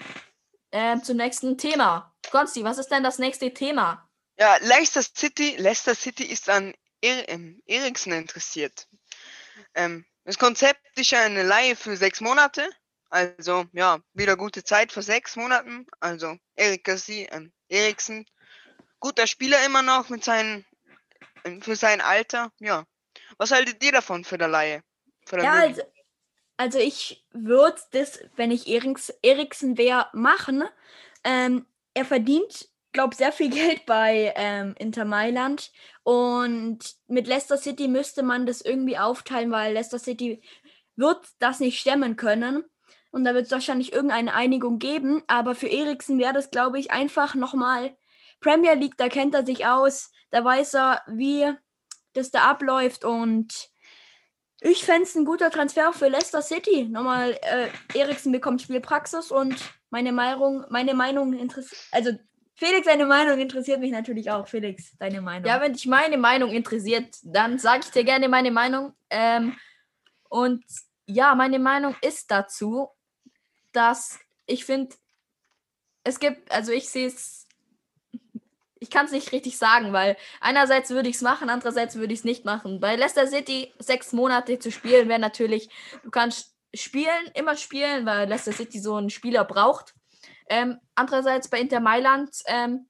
ähm, 0.73 1.03
zum 1.03 1.17
nächsten 1.17 1.57
Thema. 1.57 2.13
Konsti, 2.31 2.63
was 2.63 2.79
ist 2.79 2.89
denn 2.89 3.03
das 3.03 3.19
nächste 3.19 3.53
Thema? 3.53 4.09
Ja, 4.37 4.57
Leicester 4.61 5.03
City, 5.03 5.55
Leicester 5.57 5.95
City 5.95 6.25
ist 6.25 6.49
an 6.49 6.73
er 7.03 7.29
ähm, 7.29 7.61
Eriksen 7.65 8.13
interessiert. 8.13 8.87
Ähm, 9.75 10.05
das 10.23 10.39
Konzept 10.39 10.81
ist 10.97 11.11
ja 11.11 11.21
eine 11.21 11.43
Leihe 11.43 11.75
für 11.75 11.97
sechs 11.97 12.21
Monate. 12.21 12.67
Also, 13.09 13.65
ja, 13.73 13.99
wieder 14.13 14.37
gute 14.37 14.63
Zeit 14.63 14.91
für 14.91 15.03
sechs 15.03 15.35
Monaten. 15.35 15.85
Also, 15.99 16.37
Erik 16.55 16.83
ähm, 17.31 17.51
Eriksen, 17.67 18.25
guter 18.99 19.27
Spieler 19.27 19.63
immer 19.65 19.81
noch 19.81 20.09
mit 20.09 20.23
seinen, 20.23 20.65
ähm, 21.43 21.61
für 21.61 21.75
sein 21.75 22.01
Alter. 22.01 22.51
Ja. 22.59 22.85
Was 23.37 23.51
haltet 23.51 23.83
ihr 23.83 23.91
davon 23.91 24.23
für 24.23 24.37
der 24.37 24.47
der 25.37 25.45
ja 25.45 25.51
also, 25.51 25.81
also 26.57 26.79
ich 26.79 27.25
würde 27.31 27.77
das, 27.91 28.19
wenn 28.35 28.51
ich 28.51 28.67
Eriks, 28.67 29.09
Eriksen 29.21 29.77
wäre, 29.77 30.07
machen. 30.13 30.63
Ähm, 31.23 31.65
er 31.93 32.05
verdient, 32.05 32.69
glaube 32.91 33.15
sehr 33.15 33.31
viel 33.31 33.49
Geld 33.51 33.85
bei 33.85 34.33
ähm, 34.35 34.75
Inter 34.77 35.05
Mailand. 35.05 35.71
Und 36.03 36.79
mit 37.07 37.27
Leicester 37.27 37.57
City 37.57 37.87
müsste 37.87 38.23
man 38.23 38.45
das 38.45 38.61
irgendwie 38.61 38.97
aufteilen, 38.97 39.51
weil 39.51 39.73
Leicester 39.73 39.99
City 39.99 40.41
wird 40.95 41.25
das 41.39 41.59
nicht 41.59 41.79
stemmen 41.79 42.15
können. 42.15 42.63
Und 43.11 43.25
da 43.25 43.33
wird 43.33 43.45
es 43.45 43.51
wahrscheinlich 43.51 43.93
irgendeine 43.93 44.33
Einigung 44.33 44.79
geben. 44.79 45.23
Aber 45.27 45.55
für 45.55 45.67
Eriksen 45.67 46.19
wäre 46.19 46.33
das, 46.33 46.51
glaube 46.51 46.79
ich, 46.79 46.91
einfach 46.91 47.35
nochmal 47.35 47.95
Premier 48.39 48.73
League, 48.73 48.97
da 48.97 49.07
kennt 49.07 49.33
er 49.33 49.45
sich 49.45 49.65
aus. 49.65 50.11
Da 50.31 50.43
weiß 50.43 50.73
er, 50.75 51.01
wie 51.07 51.51
das 52.13 52.31
da 52.31 52.49
abläuft. 52.49 53.05
Und 53.05 53.69
ich 54.63 54.85
fände 54.85 55.03
es 55.03 55.15
ein 55.15 55.25
guter 55.25 55.51
Transfer 55.51 55.91
für 55.91 56.07
Leicester 56.07 56.41
City. 56.41 56.85
Nochmal, 56.85 57.37
äh, 57.41 57.67
Eriksen 57.97 58.31
bekommt 58.31 58.61
Spielpraxis 58.61 59.29
und 59.29 59.55
meine 59.89 60.13
Meinung, 60.13 60.65
meine 60.69 60.93
Meinung 60.93 61.33
interessiert. 61.33 61.79
Also, 61.91 62.11
Felix, 62.55 62.85
deine 62.87 63.05
Meinung 63.05 63.39
interessiert 63.39 63.81
mich 63.81 63.91
natürlich 63.91 64.31
auch. 64.31 64.47
Felix, 64.47 64.95
deine 64.97 65.21
Meinung. 65.21 65.45
Ja, 65.45 65.59
wenn 65.59 65.73
dich 65.73 65.85
meine 65.85 66.17
Meinung 66.17 66.51
interessiert, 66.51 67.17
dann 67.23 67.59
sage 67.59 67.81
ich 67.83 67.91
dir 67.91 68.05
gerne 68.05 68.29
meine 68.29 68.51
Meinung. 68.51 68.93
Ähm, 69.09 69.57
und 70.29 70.63
ja, 71.07 71.35
meine 71.35 71.59
Meinung 71.59 71.95
ist 72.01 72.31
dazu, 72.31 72.89
dass 73.73 74.17
ich 74.45 74.63
finde, 74.63 74.95
es 76.05 76.19
gibt, 76.19 76.49
also 76.51 76.71
ich 76.71 76.89
sehe 76.89 77.07
es, 77.07 77.42
ich 78.83 78.89
kann 78.89 79.05
es 79.05 79.13
nicht 79.13 79.31
richtig 79.31 79.57
sagen, 79.57 79.93
weil 79.93 80.17
einerseits 80.41 80.89
würde 80.89 81.07
ich 81.07 81.15
es 81.15 81.21
machen, 81.21 81.49
andererseits 81.49 81.95
würde 81.95 82.13
ich 82.13 82.19
es 82.19 82.25
nicht 82.25 82.43
machen. 82.43 82.81
Bei 82.81 82.97
Leicester 82.97 83.25
City 83.27 83.73
sechs 83.79 84.11
Monate 84.11 84.59
zu 84.59 84.71
spielen 84.73 85.07
wäre 85.07 85.19
natürlich, 85.19 85.69
du 86.03 86.11
kannst 86.11 86.53
spielen, 86.73 87.31
immer 87.33 87.55
spielen, 87.55 88.05
weil 88.05 88.27
Leicester 88.27 88.51
City 88.51 88.79
so 88.79 88.95
einen 88.95 89.09
Spieler 89.09 89.45
braucht. 89.45 89.95
Ähm, 90.49 90.81
andererseits 90.95 91.47
bei 91.47 91.61
Inter 91.61 91.79
Mailand 91.79 92.29
ähm, 92.47 92.89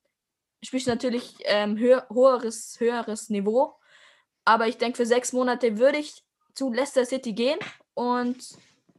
spielst 0.64 0.88
du 0.88 0.92
natürlich 0.92 1.36
ähm, 1.44 1.78
höher, 1.78 2.08
höheres, 2.12 2.80
höheres 2.80 3.30
Niveau. 3.30 3.76
Aber 4.46 4.68
ich 4.68 4.80
denke, 4.80 4.98
für 4.98 5.06
sechs 5.06 5.32
Monate 5.32 5.78
würde 5.78 6.00
ich 6.00 6.24
zu 6.56 6.74
Leicester 6.74 7.06
City 7.06 7.34
gehen. 7.34 7.60
Und 7.94 8.44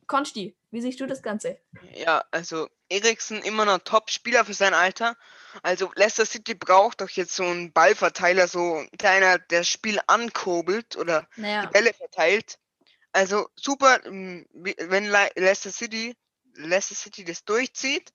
Konsti, 0.06 0.54
wie 0.70 0.80
siehst 0.80 1.00
du 1.00 1.06
das 1.06 1.22
Ganze? 1.22 1.58
Ja, 1.94 2.24
also 2.30 2.68
Eriksen 2.88 3.42
immer 3.42 3.64
noch 3.64 3.78
Top-Spieler 3.78 4.44
für 4.44 4.54
sein 4.54 4.74
Alter. 4.74 5.16
Also 5.62 5.90
Leicester 5.94 6.26
City 6.26 6.54
braucht 6.54 7.00
doch 7.00 7.10
jetzt 7.10 7.34
so 7.34 7.44
einen 7.44 7.72
Ballverteiler, 7.72 8.48
so 8.48 8.84
einer, 9.02 9.38
der 9.38 9.60
das 9.60 9.68
Spiel 9.68 10.00
ankurbelt 10.06 10.96
oder 10.96 11.28
die 11.36 11.42
Naja, 11.42 11.66
Bälle 11.66 11.94
verteilt. 11.94 12.58
Also 13.12 13.48
super, 13.54 14.00
wenn 14.04 14.46
Le 15.06 15.30
Leicester 15.36 15.70
City, 15.70 16.16
Leicester 16.54 16.96
City 16.96 17.24
das 17.24 17.44
durchzieht. 17.44 18.12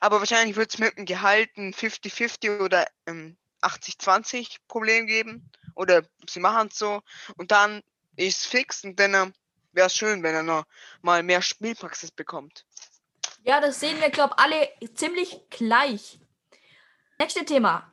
Aber 0.00 0.20
wahrscheinlich 0.20 0.56
wird 0.56 0.72
es 0.72 0.78
mit 0.78 0.96
dem 0.96 1.06
Gehalt 1.06 1.56
ein 1.56 1.74
50-50 1.74 2.60
oder 2.60 2.86
ähm, 3.06 3.36
80-20 3.62 4.58
Problem 4.68 5.06
geben. 5.06 5.50
Oder 5.74 6.02
sie 6.28 6.40
machen 6.40 6.68
es 6.70 6.78
so. 6.78 7.02
Und 7.36 7.50
dann 7.50 7.82
ist 8.16 8.46
fix 8.46 8.84
und 8.84 8.98
dann 9.00 9.32
wäre 9.72 9.86
es 9.86 9.94
schön, 9.94 10.22
wenn 10.22 10.34
er 10.34 10.42
noch 10.42 10.64
mal 11.02 11.22
mehr 11.22 11.42
Spielpraxis 11.42 12.10
bekommt. 12.10 12.64
ja, 13.44 13.60
das 13.60 13.80
sehen 13.80 14.00
wir, 14.00 14.10
glaube 14.10 14.34
ich, 14.36 14.44
alle 14.44 14.68
ziemlich 14.94 15.40
gleich. 15.50 16.18
Nächste 17.18 17.44
Thema. 17.44 17.92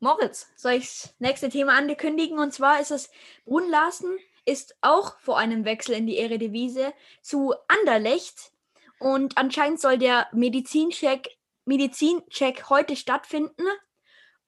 Moritz. 0.00 0.48
Soll 0.56 0.72
ich 0.72 0.86
das 0.88 1.14
nächste 1.18 1.48
Thema 1.50 1.76
ankündigen? 1.76 2.38
Und 2.38 2.52
zwar 2.52 2.80
ist 2.80 2.90
es, 2.90 3.10
Brun 3.44 3.68
Larsen 3.68 4.18
ist 4.46 4.74
auch 4.80 5.18
vor 5.20 5.38
einem 5.38 5.64
Wechsel 5.64 5.94
in 5.94 6.06
die 6.06 6.16
Eredivisie 6.16 6.92
zu 7.22 7.54
Anderlecht. 7.68 8.52
Und 8.98 9.36
anscheinend 9.36 9.80
soll 9.80 9.98
der 9.98 10.28
Medizincheck, 10.32 11.36
Medizincheck 11.66 12.70
heute 12.70 12.96
stattfinden. 12.96 13.66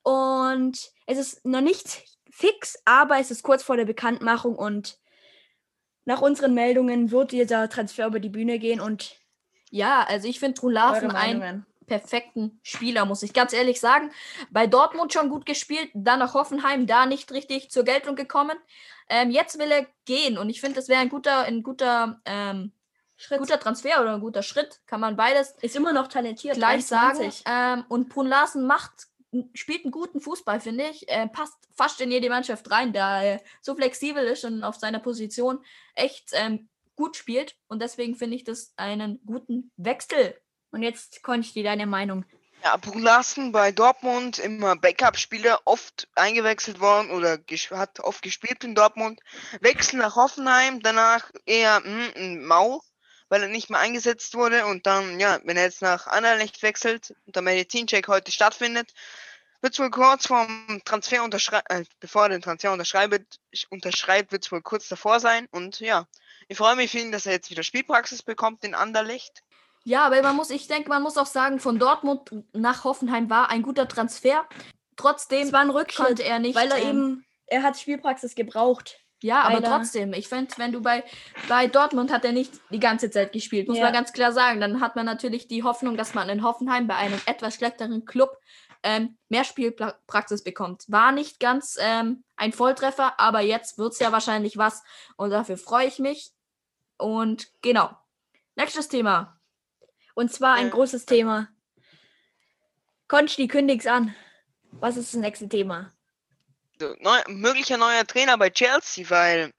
Und 0.02 0.90
es 1.06 1.18
ist 1.18 1.44
noch 1.44 1.60
nicht 1.60 2.04
fix, 2.30 2.78
aber 2.86 3.18
es 3.18 3.30
ist 3.30 3.42
kurz 3.42 3.62
vor 3.62 3.76
der 3.76 3.84
Bekanntmachung 3.84 4.56
und 4.56 4.98
nach 6.04 6.20
unseren 6.20 6.54
Meldungen 6.54 7.10
wird 7.10 7.32
dieser 7.32 7.68
Transfer 7.68 8.06
über 8.06 8.20
die 8.20 8.28
Bühne 8.28 8.58
gehen 8.58 8.80
und 8.80 9.16
Ja, 9.70 10.04
also 10.08 10.28
ich 10.28 10.38
finde 10.40 10.60
eure 10.60 10.60
Trulaven 10.60 11.10
ein 11.12 11.38
Meinungen. 11.38 11.66
perfekten 11.86 12.60
Spieler, 12.62 13.04
muss 13.04 13.22
ich 13.22 13.32
ganz 13.32 13.52
ehrlich 13.52 13.80
sagen. 13.80 14.10
Bei 14.50 14.66
Dortmund 14.66 15.12
schon 15.12 15.28
gut 15.28 15.46
gespielt, 15.46 15.90
dann 15.94 16.18
nach 16.18 16.34
Hoffenheim, 16.34 16.86
da 16.86 17.06
nicht 17.06 17.32
richtig 17.32 17.70
zur 17.70 17.84
Geltung 17.84 18.16
gekommen. 18.16 18.56
Ähm, 19.08 19.30
jetzt 19.30 19.58
will 19.58 19.70
er 19.70 19.86
gehen 20.04 20.38
und 20.38 20.48
ich 20.48 20.60
finde, 20.60 20.76
das 20.76 20.88
wäre 20.88 21.00
ein 21.00 21.08
guter, 21.08 21.40
ein 21.42 21.62
guter, 21.62 22.20
ähm, 22.24 22.72
Schritt 23.16 23.38
guter 23.38 23.60
Transfer 23.60 24.00
oder 24.00 24.14
ein 24.14 24.20
guter 24.20 24.42
Schritt. 24.42 24.80
Kann 24.86 25.00
man 25.00 25.16
beides 25.16 25.54
ist 25.60 25.76
immer 25.76 25.92
noch 25.92 26.08
talentiert. 26.08 26.56
gleich 26.56 26.86
23. 26.86 27.42
sagen. 27.44 27.78
Ähm, 27.80 27.84
und 27.88 28.08
Brun 28.08 28.26
Larsen 28.26 28.66
macht, 28.66 29.06
spielt 29.54 29.84
einen 29.84 29.92
guten 29.92 30.20
Fußball, 30.20 30.60
finde 30.60 30.88
ich. 30.88 31.08
Äh, 31.08 31.28
passt 31.28 31.56
fast 31.74 32.00
in 32.00 32.10
jede 32.10 32.28
Mannschaft 32.28 32.70
rein, 32.70 32.92
da 32.92 33.22
er 33.22 33.42
so 33.60 33.74
flexibel 33.74 34.24
ist 34.24 34.44
und 34.44 34.62
auf 34.62 34.76
seiner 34.76 35.00
Position 35.00 35.64
echt 35.94 36.30
ähm, 36.32 36.68
gut 36.96 37.16
spielt. 37.16 37.56
Und 37.68 37.80
deswegen 37.80 38.16
finde 38.16 38.36
ich 38.36 38.44
das 38.44 38.72
einen 38.76 39.20
guten 39.24 39.70
Wechsel. 39.76 40.36
Und 40.70 40.82
jetzt 40.82 41.22
Konsti, 41.22 41.62
deine 41.62 41.86
Meinung. 41.86 42.24
Ja, 42.64 42.76
Brulassen 42.76 43.50
bei 43.50 43.72
Dortmund 43.72 44.38
immer 44.38 44.76
Backup-Spieler, 44.76 45.60
oft 45.64 46.08
eingewechselt 46.14 46.78
worden 46.78 47.10
oder 47.10 47.38
hat 47.72 47.98
oft 48.00 48.22
gespielt 48.22 48.62
in 48.62 48.76
Dortmund. 48.76 49.20
Wechsel 49.60 49.98
nach 49.98 50.14
Hoffenheim, 50.14 50.80
danach 50.80 51.28
eher 51.44 51.80
mm, 51.80 52.10
ein 52.14 52.44
Mau, 52.44 52.80
weil 53.32 53.44
er 53.44 53.48
nicht 53.48 53.70
mehr 53.70 53.80
eingesetzt 53.80 54.34
wurde. 54.34 54.66
Und 54.66 54.86
dann, 54.86 55.18
ja, 55.18 55.40
wenn 55.44 55.56
er 55.56 55.62
jetzt 55.62 55.80
nach 55.80 56.06
Anderlecht 56.06 56.62
wechselt 56.62 57.14
und 57.24 57.34
der 57.34 57.42
Medizincheck 57.42 58.06
heute 58.06 58.30
stattfindet, 58.30 58.92
wird 59.62 59.72
es 59.72 59.78
wohl 59.78 59.88
kurz 59.88 60.26
vorm 60.26 60.82
Transfer 60.84 61.24
unterschreiben, 61.24 61.64
äh, 61.70 61.84
bevor 61.98 62.24
er 62.24 62.28
den 62.28 62.42
Transfer 62.42 62.72
unterschreibt, 62.72 63.40
unterschreibt 63.70 64.32
wird 64.32 64.44
es 64.44 64.52
wohl 64.52 64.60
kurz 64.60 64.86
davor 64.86 65.18
sein. 65.18 65.48
Und 65.50 65.80
ja, 65.80 66.06
ich 66.48 66.58
freue 66.58 66.76
mich 66.76 66.90
für 66.90 66.98
ihn, 66.98 67.10
dass 67.10 67.24
er 67.24 67.32
jetzt 67.32 67.50
wieder 67.50 67.62
Spielpraxis 67.62 68.22
bekommt 68.22 68.64
in 68.64 68.74
Anderlecht. 68.74 69.42
Ja, 69.84 70.04
aber 70.04 70.20
man 70.20 70.36
muss, 70.36 70.50
ich 70.50 70.66
denke, 70.66 70.90
man 70.90 71.02
muss 71.02 71.16
auch 71.16 71.24
sagen, 71.24 71.58
von 71.58 71.78
Dortmund 71.78 72.30
nach 72.52 72.84
Hoffenheim 72.84 73.30
war 73.30 73.48
ein 73.48 73.62
guter 73.62 73.88
Transfer. 73.88 74.46
Trotzdem 74.96 75.46
Es 75.46 75.52
war 75.54 75.60
ein 75.60 75.70
Rückschritt, 75.70 76.06
konnte 76.06 76.24
er 76.24 76.38
nicht. 76.38 76.54
weil 76.54 76.70
er 76.70 76.82
ähm, 76.82 76.88
eben, 76.88 77.26
er 77.46 77.62
hat 77.62 77.80
Spielpraxis 77.80 78.34
gebraucht. 78.34 78.98
Ja, 79.22 79.42
aber 79.42 79.62
er- 79.62 79.70
trotzdem, 79.78 80.12
ich 80.12 80.28
finde, 80.28 80.52
wenn 80.58 80.72
du 80.72 80.80
bei, 80.82 81.04
bei 81.48 81.66
Dortmund 81.68 82.12
hat 82.12 82.24
er 82.24 82.32
nicht 82.32 82.52
die 82.70 82.80
ganze 82.80 83.10
Zeit 83.10 83.32
gespielt, 83.32 83.68
muss 83.68 83.78
Ja. 83.78 83.84
man 83.84 83.92
ganz 83.92 84.12
klar 84.12 84.32
sagen. 84.32 84.60
Dann 84.60 84.80
hat 84.80 84.96
man 84.96 85.06
natürlich 85.06 85.48
die 85.48 85.62
Hoffnung, 85.62 85.96
dass 85.96 86.14
man 86.14 86.28
in 86.28 86.42
Hoffenheim 86.42 86.86
bei 86.86 86.96
einem 86.96 87.20
etwas 87.26 87.54
schlechteren 87.54 88.04
Club 88.04 88.36
ähm, 88.82 89.16
mehr 89.28 89.44
Spielpraxis 89.44 90.42
bekommt. 90.42 90.84
War 90.88 91.12
nicht 91.12 91.38
ganz 91.38 91.78
ähm, 91.80 92.24
ein 92.36 92.52
Volltreffer, 92.52 93.18
aber 93.20 93.40
jetzt 93.40 93.78
wird 93.78 93.92
es 93.92 94.00
ja 94.00 94.10
wahrscheinlich 94.10 94.56
was 94.58 94.82
und 95.16 95.30
dafür 95.30 95.56
freue 95.56 95.86
ich 95.86 95.98
mich. 96.00 96.32
Und 96.98 97.48
genau. 97.62 97.90
Nächstes 98.56 98.88
Thema. 98.88 99.38
Und 100.14 100.32
zwar 100.32 100.54
ein 100.54 100.66
Äh, 100.66 100.70
großes 100.70 101.06
Thema. 101.06 101.48
Konsti, 103.08 103.46
kündig's 103.48 103.86
an. 103.86 104.14
Was 104.72 104.96
ist 104.96 105.14
das 105.14 105.20
nächste 105.20 105.48
Thema? 105.48 105.92
Neu, 106.78 107.20
möglicher 107.28 107.76
neuer 107.76 108.06
Trainer 108.06 108.38
bei 108.38 108.50
Chelsea, 108.50 109.08
weil 109.10 109.52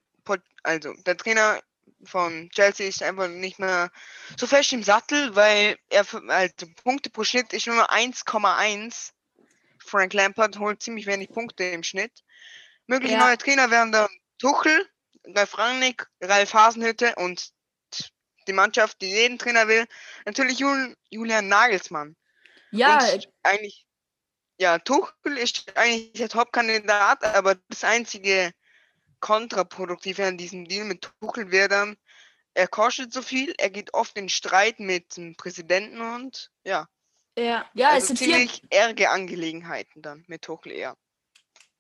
also 0.64 0.94
der 1.06 1.18
Trainer 1.18 1.62
von 2.06 2.50
Chelsea 2.52 2.88
ist 2.88 3.04
einfach 3.04 3.28
nicht 3.28 3.60
mehr 3.60 3.92
so 4.38 4.48
fest 4.48 4.74
im 4.74 4.84
Sattel, 4.84 5.36
weil 5.36 5.78
er 5.90 6.06
also 6.30 6.66
Punkte 6.84 7.10
pro 7.10 7.24
Schnitt 7.24 7.54
ist 7.54 7.68
nur 7.68 7.76
noch 7.76 7.90
1,1. 7.90 9.12
Frank 9.80 10.14
Lampard 10.14 10.58
holt 10.60 10.82
ziemlich 10.82 11.06
wenig 11.06 11.30
Punkte 11.30 11.66
im 11.66 11.84
Schnitt. 11.84 12.24
Mögliche 12.88 13.16
Ja. 13.16 13.28
neue 13.28 13.38
Trainer 13.38 13.70
wären 13.70 13.92
dann 13.92 14.10
Tuchel, 14.40 14.90
Ralf 15.26 15.58
Rangnick, 15.58 16.08
Ralf 16.22 16.54
Hasenhütte 16.54 17.16
und 17.16 17.52
die 18.48 18.54
Mannschaft, 18.54 19.02
die 19.02 19.10
jeden 19.10 19.38
Trainer 19.38 19.68
will, 19.68 19.86
natürlich 20.26 20.60
Jul 20.60 20.96
Julian 21.10 21.48
Nagelsmann. 21.48 22.16
Ja, 22.72 22.98
Und 22.98 23.30
eigentlich, 23.44 23.86
ja, 24.60 24.78
Tuchel 24.80 25.38
ist 25.38 25.76
eigentlich 25.76 26.14
der 26.14 26.30
Top-Kandidat, 26.30 27.24
aber 27.24 27.56
das 27.70 27.84
einzige 27.84 28.52
Kontraproduktive 29.20 30.26
an 30.26 30.38
diesem 30.38 30.66
Deal 30.68 30.86
mit 30.86 31.10
Tuchel 31.22 31.52
wäre 31.52 31.70
dann, 31.70 31.98
er 32.54 32.68
kostet 32.68 33.12
so 33.14 33.22
viel, 33.22 33.54
er 33.58 33.70
geht 33.70 33.94
oft 33.94 34.18
in 34.18 34.30
Streit 34.30 34.80
mit 34.80 35.18
dem 35.18 35.36
Präsidenten 35.36 36.02
und 36.02 36.52
ja, 36.66 36.88
Ja. 37.38 37.66
ja, 37.74 37.90
es 37.90 37.94
also 37.96 38.08
sind 38.08 38.20
vier, 38.20 38.34
ziemlich 38.36 38.62
ärge 38.70 39.10
Angelegenheiten 39.10 40.02
dann 40.02 40.24
mit 40.28 40.44
Tuchel 40.44 40.72
eher. 40.74 40.96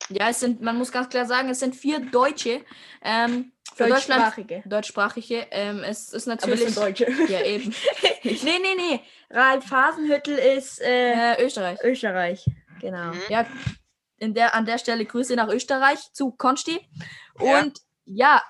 ja, 0.10 0.30
es 0.30 0.40
sind, 0.40 0.62
man 0.62 0.78
muss 0.78 0.92
ganz 0.92 1.10
klar 1.10 1.26
sagen, 1.26 1.50
es 1.50 1.60
sind 1.60 1.76
vier 1.76 2.00
Deutsche. 2.00 2.66
Ähm, 3.04 3.52
für 3.76 3.88
Deutschsprachige. 3.88 4.62
deutschsprachige. 4.66 5.48
Ähm, 5.52 5.84
es 5.84 6.14
ist 6.14 6.28
Aber 6.28 6.36
es 6.36 6.46
natürlich. 6.46 6.74
sind 6.74 6.78
Deutsche. 6.78 7.06
Ja, 7.30 7.42
eben. 7.44 7.74
nee, 8.24 8.38
nee, 8.44 8.76
nee. 8.76 9.00
Ralf 9.32 9.70
Hasenhüttel 9.72 10.38
ist 10.38 10.80
äh, 10.82 11.34
Äh, 11.34 11.44
Österreich. 11.46 11.80
Österreich. 11.84 12.46
Genau. 12.84 13.14
Mhm. 13.14 13.22
Ja, 13.30 13.48
in 14.18 14.34
der, 14.34 14.54
an 14.54 14.66
der 14.66 14.78
Stelle 14.78 15.06
Grüße 15.06 15.36
nach 15.36 15.48
Österreich 15.48 16.00
zu 16.12 16.32
Konsti. 16.32 16.80
Ja. 17.40 17.60
Und 17.60 17.80
ja, 18.06 18.44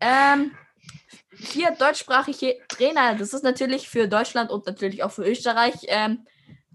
ähm, 0.00 0.54
vier 1.34 1.70
deutschsprachige 1.72 2.58
Trainer. 2.68 3.14
Das 3.14 3.32
ist 3.32 3.42
natürlich 3.42 3.88
für 3.88 4.08
Deutschland 4.08 4.50
und 4.50 4.66
natürlich 4.66 5.02
auch 5.02 5.10
für 5.10 5.24
Österreich 5.24 5.74
ähm, 5.86 6.26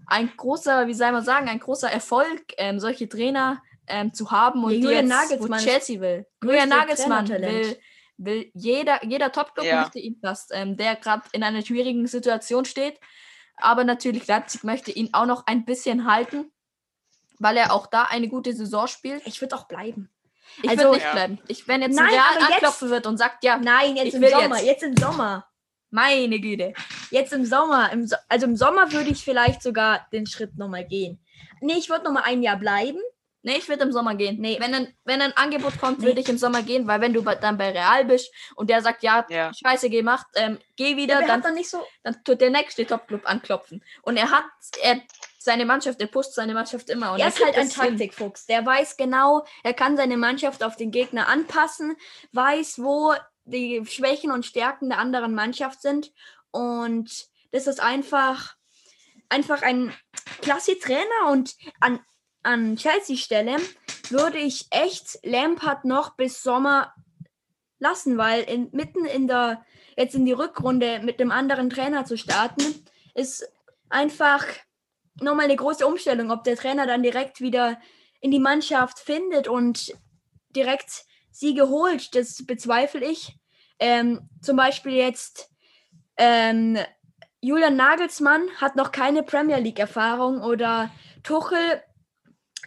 ein 0.06 0.32
großer, 0.36 0.86
wie 0.86 0.94
soll 0.94 1.12
man 1.12 1.24
sagen, 1.24 1.48
ein 1.48 1.60
großer 1.60 1.90
Erfolg, 1.90 2.42
ähm, 2.58 2.80
solche 2.80 3.08
Trainer 3.08 3.62
ähm, 3.86 4.12
zu 4.12 4.30
haben 4.30 4.64
und 4.64 4.72
Ja, 4.72 4.78
Julian 4.78 5.06
jetzt, 5.08 5.30
Nagelsmann 5.30 5.60
Chelsea 5.60 6.00
will. 6.00 6.26
Julian 6.42 6.68
Nagelsmann 6.68 7.28
will, 7.28 7.78
will 8.16 8.50
jeder, 8.54 9.04
jeder 9.04 9.30
Top-Club 9.30 9.66
Ja. 9.66 9.82
möchte 9.82 10.00
ihn 10.00 10.18
fast, 10.20 10.50
ähm, 10.52 10.76
der 10.76 10.96
gerade 10.96 11.22
in 11.32 11.42
einer 11.42 11.62
schwierigen 11.64 12.06
Situation 12.06 12.64
steht. 12.64 12.98
Aber 13.56 13.84
natürlich 13.84 14.26
Leipzig 14.26 14.64
möchte 14.64 14.90
ihn 14.90 15.10
auch 15.12 15.26
noch 15.26 15.46
ein 15.46 15.64
bisschen 15.64 16.10
halten, 16.10 16.50
weil 17.44 17.56
er 17.58 17.72
auch 17.72 17.86
da 17.86 18.02
eine 18.04 18.26
gute 18.28 18.52
Saison 18.52 18.88
spielt. 18.88 19.24
Ich 19.26 19.40
würde 19.40 19.54
auch 19.54 19.68
bleiben. 19.68 20.10
Ich 20.62 20.70
Also- 20.70 20.82
würde 20.84 20.94
nicht 20.96 21.04
Ja. 21.04 21.12
bleiben. 21.12 21.38
Ich, 21.46 21.68
wenn 21.68 21.82
jetzt 21.82 21.94
Nein, 21.96 22.06
ein 22.06 22.10
Real 22.12 22.24
aber 22.30 22.40
jetzt- 22.40 22.52
anklopfen 22.54 22.90
wird 22.90 23.06
und 23.06 23.16
sagt, 23.18 23.44
ja, 23.44 23.56
Nein, 23.58 23.96
jetzt 23.96 24.08
Ich 24.08 24.14
im 24.14 24.20
will 24.22 24.30
Sommer. 24.30 24.56
jetzt. 24.56 24.66
Jetzt. 24.66 24.82
im 24.82 24.96
Sommer. 24.96 25.46
meine 25.90 26.40
Güte. 26.40 26.72
Jetzt 27.10 27.32
im 27.32 27.44
Sommer. 27.44 27.92
Im 27.92 28.04
so 28.06 28.16
also 28.28 28.46
im 28.46 28.56
Sommer 28.56 28.90
würde 28.90 29.10
ich 29.10 29.22
vielleicht 29.24 29.62
sogar 29.62 30.08
den 30.12 30.26
Schritt 30.26 30.56
nochmal 30.58 30.84
gehen. 30.84 31.24
Nee, 31.60 31.74
ich 31.78 31.88
würde 31.88 32.04
nochmal 32.04 32.24
ein 32.26 32.42
Jahr 32.42 32.56
bleiben. 32.56 32.98
Nee, 33.42 33.58
ich 33.58 33.68
würde 33.68 33.84
im 33.84 33.92
Sommer 33.92 34.14
gehen. 34.16 34.40
Nee. 34.40 34.56
Wenn, 34.58 34.74
ein, 34.74 34.94
wenn 35.04 35.20
ein 35.22 35.36
Angebot 35.36 35.78
kommt, 35.78 35.98
Nee. 36.00 36.06
würde 36.06 36.20
ich 36.22 36.28
im 36.30 36.38
Sommer 36.38 36.62
gehen, 36.62 36.86
weil 36.88 37.00
wenn 37.00 37.12
du 37.12 37.20
dann 37.20 37.58
bei 37.58 37.70
Real 37.70 38.06
bist 38.06 38.32
und 38.56 38.70
der 38.70 38.80
sagt, 38.82 39.02
ja, 39.04 39.24
Ja. 39.28 39.52
scheiße 39.54 39.88
gemacht, 39.90 40.26
ähm, 40.34 40.58
geh 40.76 40.96
wieder, 40.96 41.20
wer 41.20 41.26
dann, 41.28 41.42
dann 41.42 41.54
nicht 41.54 41.68
so. 41.70 41.80
dann 42.02 42.16
tut 42.24 42.40
der 42.40 42.50
nächste 42.50 42.86
Topclub 42.86 43.20
anklopfen. 43.24 43.84
Und 44.02 44.16
er 44.16 44.30
hat, 44.30 44.44
er, 44.82 45.00
seine 45.44 45.66
Mannschaft, 45.66 46.00
er 46.00 46.06
pusht 46.06 46.32
seine 46.32 46.54
Mannschaft 46.54 46.90
immer. 46.90 47.12
Und 47.12 47.20
er 47.20 47.28
ist 47.28 47.44
halt 47.44 47.56
ein. 47.56 47.68
Taktikfuchs. 47.68 48.46
Der 48.46 48.64
weiß 48.64 48.96
genau, 48.96 49.44
er 49.62 49.74
kann 49.74 49.96
seine 49.96 50.16
Mannschaft 50.16 50.64
auf 50.64 50.76
den 50.76 50.90
Gegner 50.90 51.28
anpassen, 51.28 51.96
weiß, 52.32 52.82
wo 52.82 53.14
die 53.44 53.84
Schwächen 53.86 54.30
und 54.30 54.46
Stärken 54.46 54.88
der 54.88 54.98
anderen 54.98 55.34
Mannschaft 55.34 55.82
sind. 55.82 56.12
Und 56.50 57.28
das 57.52 57.66
ist 57.66 57.80
einfach, 57.80 58.54
einfach 59.28 59.62
ein 59.62 59.92
klasse 60.40 60.78
Trainer. 60.78 61.30
Und 61.30 61.54
an, 61.80 62.00
an 62.42 62.76
Chelsea 62.76 63.16
Stelle 63.16 63.56
würde 64.08 64.38
ich 64.38 64.66
echt 64.70 65.18
Lampard 65.22 65.84
noch 65.84 66.16
bis 66.16 66.42
Sommer 66.42 66.94
lassen, 67.78 68.16
weil 68.16 68.42
in, 68.44 68.70
mitten 68.72 69.04
in 69.04 69.28
der, 69.28 69.64
jetzt 69.96 70.14
in 70.14 70.24
die 70.24 70.32
Rückrunde 70.32 71.00
mit 71.00 71.20
dem 71.20 71.30
anderen 71.30 71.68
Trainer 71.68 72.06
zu 72.06 72.16
starten, 72.16 72.62
ist 73.14 73.46
einfach 73.90 74.44
nochmal 75.20 75.46
eine 75.46 75.56
große 75.56 75.86
Umstellung, 75.86 76.30
ob 76.30 76.44
der 76.44 76.56
Trainer 76.56 76.86
dann 76.86 77.02
direkt 77.02 77.40
wieder 77.40 77.80
in 78.20 78.30
die 78.30 78.38
Mannschaft 78.38 78.98
findet 78.98 79.48
und 79.48 79.94
direkt 80.50 81.04
Siege 81.30 81.68
holt, 81.68 82.14
das 82.14 82.44
bezweifle 82.46 83.04
ich. 83.04 83.36
Ähm, 83.78 84.28
zum 84.40 84.56
Beispiel 84.56 84.94
jetzt 84.94 85.50
ähm, 86.16 86.78
Julian 87.40 87.76
Nagelsmann 87.76 88.48
hat 88.60 88.76
noch 88.76 88.92
keine 88.92 89.22
Premier 89.22 89.58
League-Erfahrung 89.58 90.42
oder 90.42 90.90
Tuchel 91.22 91.82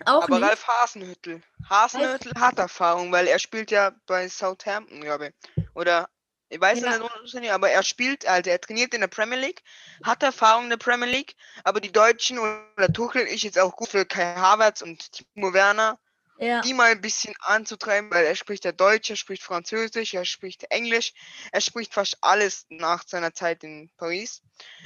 auch 0.06 0.24
Aber 0.24 0.40
nicht. 0.40 0.50
Ralf 0.50 0.68
Hasenhüttel. 0.68 1.42
Hasenhüttel 1.70 2.34
hat 2.40 2.60
Erfahrung, 2.60 3.12
weil 3.12 3.28
er 3.28 3.40
spielt 3.40 3.72
ja 3.72 3.92
bei 4.06 4.30
Southampton, 4.30 5.02
glaube 5.02 5.30
ich. 5.56 5.66
Oder 5.74 6.10
ich 6.50 6.60
weiß 6.62 6.82
Ja. 6.82 6.98
nicht 7.00 7.52
aber 7.52 7.70
er 7.70 7.84
spielt, 7.84 8.26
also 8.26 8.50
er 8.50 8.62
trainiert 8.62 8.94
in 8.94 9.02
der 9.02 9.08
Premier 9.08 9.38
League, 9.38 9.64
hat 10.04 10.24
Erfahrung 10.24 10.66
in 10.66 10.70
der 10.70 10.78
Premier 10.78 11.08
League, 11.10 11.36
aber 11.64 11.82
die 11.82 11.92
Deutschen 11.92 12.40
oder 12.40 12.92
Tuchel 12.94 13.24
ist 13.24 13.44
jetzt 13.44 13.60
auch 13.60 13.76
gut 13.76 13.90
für 13.90 14.06
Kai 14.06 14.36
Havertz 14.36 14.82
und 14.82 15.12
Timo 15.12 15.54
Werner, 15.54 16.00
Ja. 16.40 16.62
die 16.62 16.74
mal 16.74 16.92
ein 16.92 17.02
bisschen 17.02 17.34
anzutreiben, 17.42 18.12
weil 18.12 18.26
er 18.26 18.36
spricht 18.36 18.64
ja 18.66 18.72
Deutsch, 18.72 19.10
er 19.10 19.16
spricht 19.16 19.44
Französisch, 19.44 20.14
er 20.14 20.26
spricht 20.26 20.64
Englisch, 20.72 21.14
er 21.52 21.62
spricht 21.62 21.94
fast 21.94 22.18
alles 22.22 22.66
nach 22.70 23.04
seiner 23.08 23.34
Zeit 23.34 23.64
in 23.64 23.90
Paris. 23.98 24.42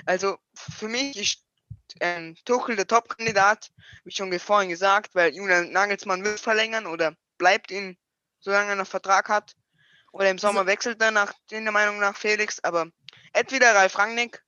Also 0.05 0.37
für 0.55 0.87
mich 0.87 1.15
ist 1.17 1.45
ähm, 1.99 2.35
Tuchel 2.45 2.75
der 2.75 2.87
Top-Kandidat, 2.87 3.71
wie 4.03 4.11
schon 4.11 4.37
vorhin 4.39 4.69
gesagt, 4.69 5.13
weil 5.13 5.35
Julian 5.35 5.71
Nagelsmann 5.71 6.23
wird 6.23 6.39
verlängern 6.39 6.87
oder 6.87 7.15
bleibt 7.37 7.69
ihn, 7.71 7.97
solange 8.39 8.71
er 8.71 8.75
noch 8.77 8.87
Vertrag 8.87 9.29
hat. 9.29 9.55
Oder 10.11 10.29
im 10.29 10.37
Sommer 10.37 10.65
wechselt 10.65 11.01
er 11.01 11.11
nach 11.11 11.33
in 11.51 11.63
der 11.63 11.71
Meinung 11.71 11.99
nach 11.99 12.15
Felix, 12.15 12.59
aber 12.63 12.87
entweder 13.33 13.73
Ralf 13.75 13.97
Rangnick, 13.97 14.41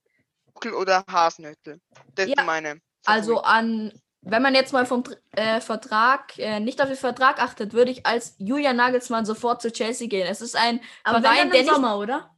oder 0.78 1.04
Hasenhüttl. 1.10 1.80
Das 2.16 2.28
Ja, 2.30 2.36
sind 2.38 2.46
meine. 2.46 2.80
Also 3.06 3.36
Favoriten. 3.36 3.92
an, 3.92 4.02
wenn 4.22 4.42
man 4.42 4.56
jetzt 4.56 4.72
mal 4.72 4.86
vom 4.86 5.04
äh, 5.32 5.60
Vertrag, 5.60 6.38
äh, 6.38 6.60
nicht 6.60 6.82
auf 6.82 6.88
den 6.88 6.98
Vertrag 6.98 7.42
achtet, 7.42 7.74
würde 7.74 7.92
ich 7.92 8.06
als 8.06 8.36
Julian 8.38 8.76
Nagelsmann 8.78 9.26
sofort 9.26 9.62
zu 9.62 9.72
Chelsea 9.72 10.08
gehen. 10.08 10.28
Es 10.28 10.42
ist 10.42 10.56
ein 10.56 10.80
Aber 11.04 11.18
wenn 11.18 11.24
Verein, 11.24 11.38
dann 11.38 11.52
der 11.52 11.60
im 11.62 11.66
nicht 11.66 11.76
Sommer, 11.76 11.98
oder? 11.98 12.30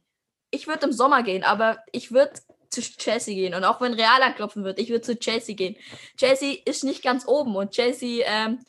ich 0.50 0.66
würde 0.66 0.86
im 0.86 0.92
Sommer 0.92 1.22
gehen, 1.22 1.44
aber 1.44 1.78
ich 1.92 2.12
würde 2.12 2.32
zu 2.70 2.80
Chelsea 2.80 3.34
gehen. 3.34 3.54
Und 3.54 3.64
auch 3.64 3.80
wenn 3.80 3.94
Real 3.94 4.22
anklopfen 4.22 4.64
wird, 4.64 4.78
ich 4.78 4.88
würde 4.90 5.02
zu 5.02 5.18
Chelsea 5.18 5.54
gehen. 5.54 5.76
Chelsea 6.16 6.56
ist 6.64 6.84
nicht 6.84 7.02
ganz 7.02 7.26
oben 7.26 7.54
und 7.56 7.70
Chelsea 7.72 8.24
ähm, 8.26 8.64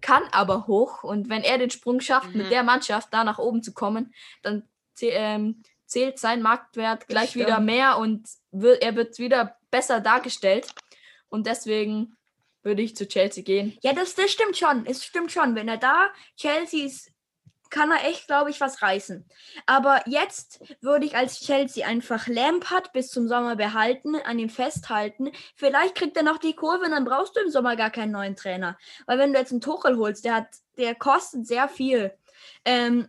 kann 0.00 0.22
aber 0.32 0.66
hoch. 0.66 1.02
Und 1.04 1.28
wenn 1.28 1.42
er 1.42 1.58
den 1.58 1.70
Sprung 1.70 2.00
schafft, 2.00 2.30
Mhm. 2.34 2.38
mit 2.42 2.50
der 2.50 2.62
Mannschaft 2.62 3.08
da 3.12 3.24
nach 3.24 3.38
oben 3.38 3.62
zu 3.62 3.72
kommen, 3.72 4.12
dann 4.42 4.62
ähm, 5.02 5.62
zählt 5.86 6.18
sein 6.18 6.42
Marktwert 6.42 7.08
gleich 7.08 7.34
wieder 7.36 7.58
mehr 7.60 7.96
und 7.98 8.28
wird, 8.50 8.82
er 8.82 8.94
wird 8.96 9.18
wieder 9.18 9.56
besser 9.70 10.00
dargestellt. 10.00 10.72
und 11.32 11.46
deswegen 11.46 12.16
würde 12.62 12.82
ich 12.82 12.96
zu 12.96 13.06
Chelsea 13.08 13.42
gehen. 13.44 13.78
Ja, 13.82 13.92
das, 13.92 14.14
das 14.16 14.30
stimmt 14.32 14.56
schon. 14.58 14.84
Es 14.84 15.04
stimmt 15.04 15.30
schon. 15.32 15.54
Wenn 15.54 15.68
er 15.68 15.76
da 15.78 16.10
Chelsea 16.36 16.84
ist, 16.84 17.10
kann 17.70 17.90
er 17.90 18.08
echt, 18.08 18.26
glaube 18.26 18.50
ich, 18.50 18.60
was 18.60 18.82
reißen. 18.82 19.24
Aber 19.66 20.02
jetzt 20.06 20.60
würde 20.80 21.06
ich 21.06 21.16
als 21.16 21.40
Chelsea 21.40 21.86
einfach 21.86 22.26
Lampard 22.26 22.92
bis 22.92 23.10
zum 23.10 23.28
Sommer 23.28 23.56
behalten, 23.56 24.16
an 24.16 24.38
ihm 24.38 24.50
festhalten. 24.50 25.30
Vielleicht 25.56 25.94
kriegt 25.94 26.16
er 26.16 26.22
noch 26.22 26.38
die 26.38 26.54
Kurve 26.54 26.84
und 26.84 26.90
dann 26.90 27.04
brauchst 27.04 27.36
du 27.36 27.40
im 27.40 27.50
Sommer 27.50 27.76
gar 27.76 27.90
keinen 27.90 28.12
neuen 28.12 28.36
Trainer. 28.36 28.76
Weil 29.06 29.18
wenn 29.18 29.32
du 29.32 29.38
jetzt 29.38 29.52
einen 29.52 29.60
Tuchel 29.60 29.96
holst, 29.96 30.24
der 30.24 30.34
hat, 30.34 30.48
der 30.76 30.94
kostet 30.94 31.46
sehr 31.46 31.68
viel. 31.68 32.12
Ähm, 32.64 33.08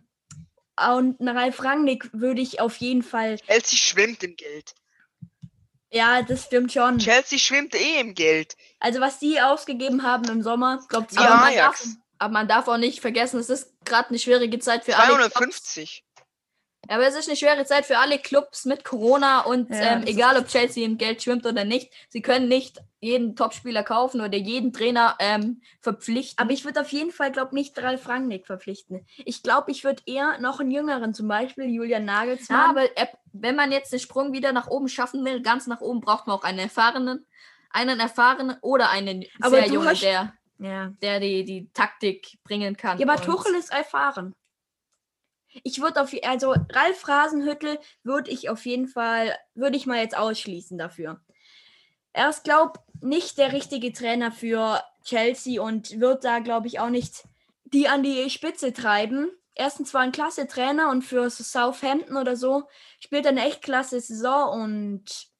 und 0.76 1.20
einen 1.20 1.36
Ralf 1.36 1.62
Rangnick 1.62 2.08
würde 2.12 2.40
ich 2.40 2.60
auf 2.60 2.76
jeden 2.76 3.02
Fall. 3.02 3.38
Chelsea 3.38 3.78
schwimmt 3.78 4.22
im 4.22 4.36
Geld. 4.36 4.74
Ja, 5.90 6.22
das 6.22 6.44
stimmt 6.44 6.72
schon. 6.72 6.98
Chelsea 6.98 7.38
schwimmt 7.38 7.74
eh 7.74 8.00
im 8.00 8.14
Geld. 8.14 8.56
Also 8.80 9.00
was 9.00 9.18
die 9.18 9.40
ausgegeben 9.40 10.02
haben 10.02 10.24
im 10.30 10.42
Sommer, 10.42 10.80
glaube 10.88 11.08
ich, 11.10 11.18
Ja, 11.18 11.44
Ajax. 11.44 11.98
Aber 12.22 12.32
man 12.32 12.48
darf 12.48 12.68
auch 12.68 12.76
nicht 12.78 13.00
vergessen, 13.00 13.38
es 13.40 13.50
ist 13.50 13.72
gerade 13.84 14.08
eine 14.10 14.18
schwierige 14.18 14.58
Zeit 14.58 14.84
für 14.84 14.96
alle. 14.96 15.14
Clubs. 15.16 15.32
250. 15.34 16.04
Aber 16.88 17.06
es 17.06 17.14
ist 17.14 17.28
eine 17.28 17.36
schwere 17.36 17.64
Zeit 17.64 17.86
für 17.86 17.98
alle 17.98 18.18
Clubs 18.18 18.64
mit 18.64 18.84
Corona 18.84 19.42
und 19.42 19.70
Ja, 19.70 19.94
ähm, 19.94 20.02
egal 20.04 20.36
ob 20.36 20.48
Chelsea 20.48 20.84
im 20.84 20.98
Geld 20.98 21.22
schwimmt 21.22 21.46
oder 21.46 21.64
nicht, 21.64 21.92
sie 22.08 22.22
können 22.22 22.48
nicht 22.48 22.80
jeden 22.98 23.36
Topspieler 23.36 23.84
kaufen 23.84 24.20
oder 24.20 24.36
jeden 24.36 24.72
Trainer 24.72 25.14
ähm, 25.20 25.62
verpflichten. 25.80 26.42
Aber 26.42 26.52
ich 26.52 26.64
würde 26.64 26.80
auf 26.80 26.88
jeden 26.90 27.12
Fall, 27.12 27.30
glaube 27.30 27.54
nicht 27.54 27.80
Ralf 27.80 28.08
Rangnick 28.08 28.46
verpflichten. 28.46 29.06
Ich 29.24 29.44
glaube, 29.44 29.70
ich 29.70 29.84
würde 29.84 30.02
eher 30.06 30.38
noch 30.40 30.58
einen 30.58 30.72
jüngeren, 30.72 31.14
zum 31.14 31.28
Beispiel 31.28 31.66
Julian 31.66 32.04
Nagelsmann. 32.04 32.58
Ja, 32.58 32.70
aber 32.70 32.96
er, 32.96 33.08
wenn 33.32 33.54
man 33.54 33.70
jetzt 33.70 33.92
den 33.92 34.00
Sprung 34.00 34.32
wieder 34.32 34.52
nach 34.52 34.66
oben 34.66 34.88
schaffen 34.88 35.24
will, 35.24 35.40
ganz 35.40 35.68
nach 35.68 35.80
oben, 35.80 36.00
braucht 36.00 36.26
man 36.26 36.36
auch 36.36 36.44
einen 36.44 36.58
erfahrenen, 36.58 37.26
einen 37.70 38.00
erfahrenen 38.00 38.56
oder 38.60 38.90
einen 38.90 39.24
Aber 39.40 39.50
sehr 39.58 39.68
du 39.68 39.74
jungen, 39.74 39.88
hast- 39.88 40.02
der, 40.02 40.34
ja. 40.62 40.92
der 41.02 41.20
die, 41.20 41.44
die 41.44 41.70
Taktik 41.72 42.38
bringen 42.44 42.76
kann. 42.76 42.98
Ja, 42.98 43.08
aber 43.08 43.20
Tuchel 43.20 43.54
ist 43.54 43.72
erfahren. 43.72 44.34
Ich 45.64 45.80
würde 45.80 46.00
auf, 46.00 46.14
also 46.22 46.54
Ralf 46.70 47.06
Rasenhüttel 47.06 47.78
würde 48.02 48.30
ich 48.30 48.48
auf 48.48 48.64
jeden 48.64 48.88
Fall, 48.88 49.36
würde 49.54 49.76
ich 49.76 49.86
mal 49.86 50.00
jetzt 50.00 50.16
ausschließen 50.16 50.78
dafür. 50.78 51.20
Er 52.14 52.30
ist, 52.30 52.44
glaube 52.44 52.80
nicht 53.00 53.38
der 53.38 53.52
richtige 53.52 53.92
Trainer 53.92 54.32
für 54.32 54.82
Chelsea 55.04 55.60
und 55.60 56.00
wird 56.00 56.24
da, 56.24 56.38
glaube 56.38 56.68
ich, 56.68 56.78
auch 56.80 56.90
nicht 56.90 57.24
die 57.64 57.88
an 57.88 58.02
die 58.02 58.28
Spitze 58.30 58.72
treiben. 58.72 59.30
Er 59.54 59.66
ist 59.66 59.84
zwar 59.86 60.02
ein 60.02 60.12
klasse 60.12 60.46
Trainer 60.46 60.90
und 60.90 61.02
für 61.02 61.28
so 61.28 61.42
Southampton 61.42 62.16
oder 62.16 62.36
so 62.36 62.68
spielt 63.00 63.26
er 63.26 63.32
eine 63.32 63.46
echt 63.46 63.62
klasse 63.62 64.00
Saison 64.00 64.62
und 64.62 65.31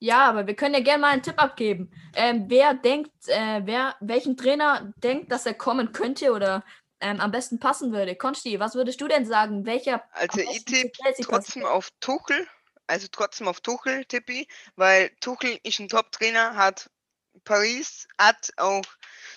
Ja, 0.00 0.28
aber 0.28 0.46
wir 0.46 0.54
können 0.54 0.74
ja 0.74 0.80
gerne 0.80 1.00
mal 1.00 1.12
einen 1.12 1.22
Tipp 1.22 1.38
abgeben. 1.38 1.90
Ähm, 2.14 2.44
wer 2.48 2.74
denkt, 2.74 3.10
äh, 3.26 3.62
wer, 3.64 3.96
welchen 4.00 4.36
Trainer 4.36 4.92
denkt, 5.02 5.32
dass 5.32 5.44
er 5.44 5.54
kommen 5.54 5.92
könnte 5.92 6.32
oder 6.32 6.64
ähm, 7.00 7.20
am 7.20 7.30
besten 7.30 7.58
passen 7.58 7.92
würde? 7.92 8.14
Konsti, 8.14 8.60
was 8.60 8.74
würdest 8.74 9.00
du 9.00 9.08
denn 9.08 9.26
sagen? 9.26 9.66
Welcher 9.66 10.04
Also 10.12 10.40
ich 10.40 10.64
tippe 10.64 10.92
passen 11.02 11.24
trotzdem 11.24 11.64
auf 11.64 11.90
Tuchel. 12.00 12.46
Also 12.86 13.06
trotzdem 13.10 13.48
auf 13.48 13.60
Tuchel 13.60 14.04
tippi, 14.06 14.48
weil 14.76 15.10
Tuchel 15.20 15.58
ist 15.62 15.78
ein 15.78 15.88
Top-Trainer, 15.88 16.56
hat 16.56 16.90
Paris, 17.44 18.08
hat 18.18 18.50
auch 18.56 18.84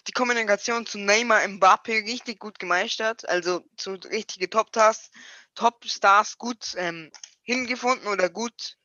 die 0.07 0.13
Kommunikation 0.13 0.85
zu 0.85 0.97
Neymar 0.97 1.45
Mbappe 1.47 1.91
richtig 1.91 2.39
gut 2.39 2.59
gemeistert, 2.59 3.27
also 3.27 3.61
zu 3.75 3.93
richtige 4.09 4.49
Top-Stars, 4.49 5.11
Top-Stars 5.55 6.37
gut 6.37 6.75
ähm, 6.77 7.11
hingefunden 7.43 8.07
oder 8.07 8.29
gut 8.29 8.77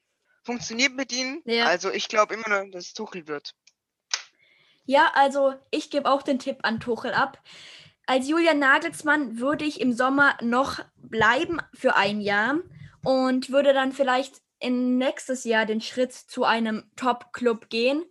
funktioniert 0.46 0.94
mit 0.94 1.12
ihnen. 1.12 1.42
Ja. 1.44 1.66
Also 1.66 1.90
ich 1.90 2.08
glaube 2.08 2.34
immer 2.34 2.48
noch, 2.48 2.70
dass 2.70 2.86
es 2.86 2.94
Tuchel 2.94 3.28
wird. 3.28 3.54
Ja, 4.86 5.10
also 5.14 5.54
ich 5.70 5.90
gebe 5.90 6.08
auch 6.08 6.22
den 6.22 6.38
Tipp 6.38 6.60
an 6.62 6.80
Tuchel 6.80 7.12
ab. 7.12 7.42
Als 8.06 8.28
Julian 8.28 8.60
Nagelsmann 8.60 9.40
würde 9.40 9.64
ich 9.64 9.80
im 9.80 9.92
Sommer 9.92 10.38
noch 10.40 10.78
bleiben 10.96 11.60
für 11.74 11.96
ein 11.96 12.20
Jahr 12.20 12.60
und 13.02 13.50
würde 13.50 13.74
dann 13.74 13.92
vielleicht 13.92 14.40
in 14.60 14.96
nächstes 14.96 15.44
Jahr 15.44 15.66
den 15.66 15.80
Schritt 15.80 16.12
zu 16.12 16.44
einem 16.44 16.84
Top-Club 16.94 17.68
gehen. 17.68 18.04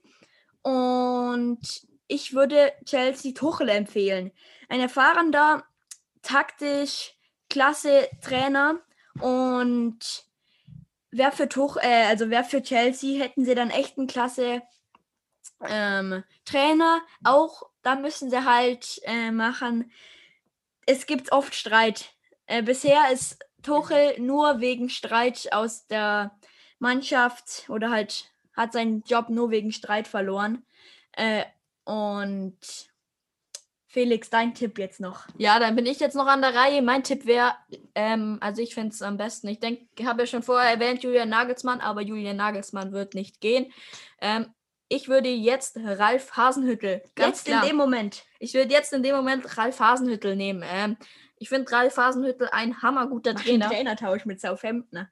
Und 0.62 1.88
ich 2.08 2.34
würde 2.34 2.74
Chelsea 2.86 3.32
Tuchel 3.32 3.69
empfehlen. 3.69 4.32
Ein 4.67 4.82
erfahrener, 4.82 5.63
taktisch 6.21 7.13
klasse 7.50 8.10
Trainer 8.21 8.82
und 9.21 10.26
wer 11.17 11.32
für 11.32 11.49
Tuch, 11.49 11.78
äh, 11.78 12.06
also 12.08 12.30
wer 12.30 12.43
für 12.43 12.62
Chelsea 12.62 13.21
hätten 13.21 13.45
sie 13.45 13.56
dann 13.56 13.69
echt 13.69 13.97
einen 13.97 14.08
klasse 14.08 14.62
ähm, 15.62 16.23
Trainer. 16.43 17.01
Auch 17.23 17.63
da 17.82 17.95
müssen 17.95 18.30
sie 18.30 18.45
halt 18.45 18.99
äh, 19.04 19.32
machen. 19.32 19.91
Es 20.86 21.06
gibt 21.06 21.32
oft 21.32 21.56
Streit. 21.56 22.13
Äh, 22.47 22.62
bisher 22.62 23.12
ist 23.12 23.39
Tuchel 23.63 24.19
nur 24.19 24.60
wegen 24.60 24.89
Streit 24.89 25.51
aus 25.51 25.88
der 25.88 26.38
Mannschaft 26.80 27.65
oder 27.69 27.89
halt 27.89 28.32
hat 28.56 28.73
seinen 28.73 29.04
Job 29.04 29.30
nur 29.30 29.51
wegen 29.51 29.71
Streit 29.71 30.08
verloren. 30.08 30.65
Äh, 31.13 31.45
und 31.86 32.58
Felix, 33.95 34.29
dein 34.29 34.53
Tipp 34.53 34.77
jetzt 34.77 34.99
noch. 34.99 35.25
Ja, 35.38 35.58
dann 35.58 35.73
bin 35.73 35.86
ich 35.86 36.01
jetzt 36.01 36.17
noch 36.17 36.27
an 36.27 36.41
der 36.41 36.53
Reihe. 36.53 36.81
Mein 36.81 37.01
Tipp 37.01 37.25
wäre, 37.25 37.53
ähm, 37.95 38.39
also 38.41 38.62
ich 38.62 38.75
finde 38.75 38.89
es 38.89 39.01
am 39.01 39.15
besten. 39.15 39.47
Ich 39.47 39.62
denke, 39.62 39.86
ich 39.97 40.05
habe 40.05 40.23
ja 40.23 40.27
schon 40.27 40.43
vorher 40.43 40.69
erwähnt, 40.69 41.01
Julian 41.01 41.29
Nagelsmann, 41.29 41.79
aber 41.79 42.01
Julian 42.01 42.36
Nagelsmann 42.36 42.91
wird 42.91 43.13
nicht 43.13 43.39
gehen. 43.39 43.71
Ähm, 44.19 44.47
ich 44.89 45.08
würde 45.08 45.29
jetzt 45.29 45.77
Ralf 45.77 46.36
Hasenhüttel, 46.36 47.03
ganz 47.15 47.38
jetzt 47.38 47.45
klar. 47.45 47.63
in 47.63 47.69
dem 47.69 47.77
Moment. 47.77 48.25
ich 48.39 48.53
würde 48.53 48.73
jetzt 48.73 48.91
in 48.91 49.01
dem 49.01 49.15
Moment 49.15 49.58
Ralf 49.58 49.79
Hasenhüttel 49.79 50.36
nehmen. 50.36 50.62
Ähm, 50.69 50.97
ich 51.38 51.47
finde 51.47 51.71
Ralf 51.71 51.95
Hasenhüttel 51.95 52.49
ein 52.51 52.81
hammerguter 52.81 53.31
Mach 53.31 53.43
Trainer. 53.43 53.69
Trainertausch 53.69 54.25
mit 54.25 54.41
Southampton. 54.41 55.08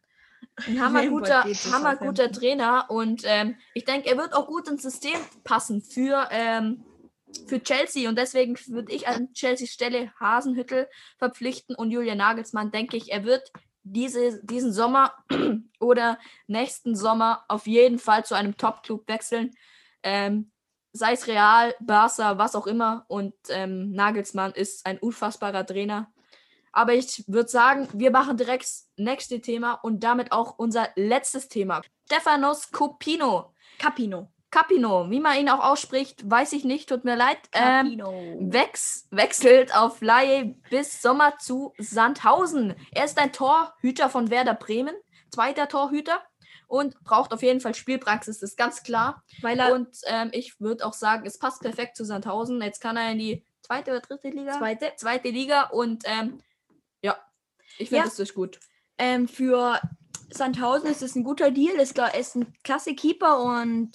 Ein 0.68 0.82
hammerguter, 0.82 1.46
hammerguter. 1.72 2.30
Trainer 2.34 2.88
und 2.90 3.22
ähm, 3.24 3.56
ich 3.76 3.86
denke, 3.86 4.10
er 4.10 4.18
wird 4.18 4.34
auch 4.34 4.46
gut 4.46 4.68
ins 4.68 4.84
System 4.84 5.18
passen 5.46 5.82
für, 5.82 6.28
ähm, 6.32 6.84
für 7.48 7.62
Chelsea 7.62 8.10
und 8.10 8.18
deswegen 8.18 8.58
würde 8.68 8.92
ich 8.92 9.08
an 9.08 9.34
Chelseas 9.34 9.70
Stelle 9.70 10.12
Hasenhüttel 10.20 10.88
verpflichten 11.18 11.76
und 11.76 11.92
Julian 11.92 12.18
Nagelsmann, 12.18 12.72
denke 12.72 12.98
ich, 12.98 13.12
er 13.12 13.24
wird 13.24 13.52
diese, 13.84 14.44
diesen 14.44 14.72
Sommer 14.72 15.14
oder 15.80 16.18
nächsten 16.48 16.96
Sommer 16.96 17.44
auf 17.48 17.68
jeden 17.68 18.00
Fall 18.00 18.26
zu 18.26 18.36
einem 18.36 18.58
Top-Club 18.58 19.08
wechseln. 19.08 19.52
Ähm, 20.02 20.52
sei 20.94 21.14
es 21.14 21.28
Real, 21.28 21.76
Barca, 21.80 22.38
was 22.38 22.56
auch 22.56 22.68
immer. 22.68 23.06
Und 23.08 23.34
ähm, 23.50 23.92
Nagelsmann 23.92 24.54
ist 24.54 24.86
ein 24.86 25.00
unfassbarer 25.00 25.66
Trainer. 25.66 26.12
Aber 26.72 26.94
ich 26.94 27.24
würde 27.28 27.50
sagen, 27.50 27.88
wir 27.94 28.10
machen 28.10 28.38
direkt 28.38 28.64
das 28.64 28.90
nächste 28.98 29.42
Thema 29.42 29.74
und 29.74 30.04
damit 30.04 30.32
auch 30.32 30.58
unser 30.58 30.90
letztes 30.96 31.48
Thema. 31.48 31.82
Stefanos 32.06 32.72
Copino. 32.72 33.54
Capino. 33.78 34.33
Capino, 34.54 35.10
wie 35.10 35.20
man 35.20 35.36
ihn 35.40 35.50
auch 35.50 35.64
ausspricht, 35.64 36.30
weiß 36.30 36.54
ich 36.54 36.64
nicht, 36.64 36.88
tut 36.88 37.06
mir 37.06 37.16
leid. 37.16 37.40
Ähm, 37.54 37.98
Capino. 37.98 38.38
Wex 38.40 39.08
wechselt 39.10 39.76
auf 39.76 40.00
Laie 40.02 40.56
bis 40.70 41.02
Sommer 41.02 41.40
zu 41.40 41.74
Sandhausen. 41.80 42.76
Er 42.92 43.06
ist 43.06 43.18
ein 43.18 43.34
Torhüter 43.34 44.10
von 44.12 44.30
Werder 44.30 44.54
Bremen, 44.54 44.94
zweiter 45.32 45.68
Torhüter 45.68 46.22
und 46.68 47.04
braucht 47.04 47.34
auf 47.34 47.42
jeden 47.42 47.62
Fall 47.62 47.74
Spielpraxis, 47.74 48.44
ist 48.44 48.56
ganz 48.56 48.84
klar. 48.84 49.24
Und 49.72 49.90
ähm, 50.06 50.30
ich 50.34 50.60
würde 50.60 50.86
auch 50.86 50.94
sagen, 50.94 51.26
es 51.26 51.40
passt 51.40 51.62
perfekt 51.62 51.98
zu 51.98 52.06
Sandhausen. 52.06 52.62
Jetzt 52.62 52.80
kann 52.80 52.96
er 52.96 53.12
in 53.12 53.18
die 53.18 53.44
zweite 53.64 53.90
oder 53.90 54.02
dritte 54.02 54.30
Liga? 54.30 54.52
zweite. 54.60 54.92
Zweite 54.98 55.30
Liga 55.30 55.64
und 55.72 56.04
ähm, 56.06 56.42
ja, 57.02 57.18
ich 57.80 57.90
finde, 57.90 58.04
Ja. 58.04 58.04
das 58.04 58.20
ist 58.20 58.36
gut. 58.36 58.60
Ähm, 59.00 59.28
für 59.28 59.82
Sandhausen 60.34 60.90
ist 60.90 61.02
es 61.02 61.16
ein 61.16 61.24
guter 61.24 61.52
Deal. 61.52 61.76
Ist, 61.76 62.00
ist 62.18 62.36
ein 62.36 62.54
klasse 62.64 62.96
Keeper 62.96 63.40
und 63.42 63.92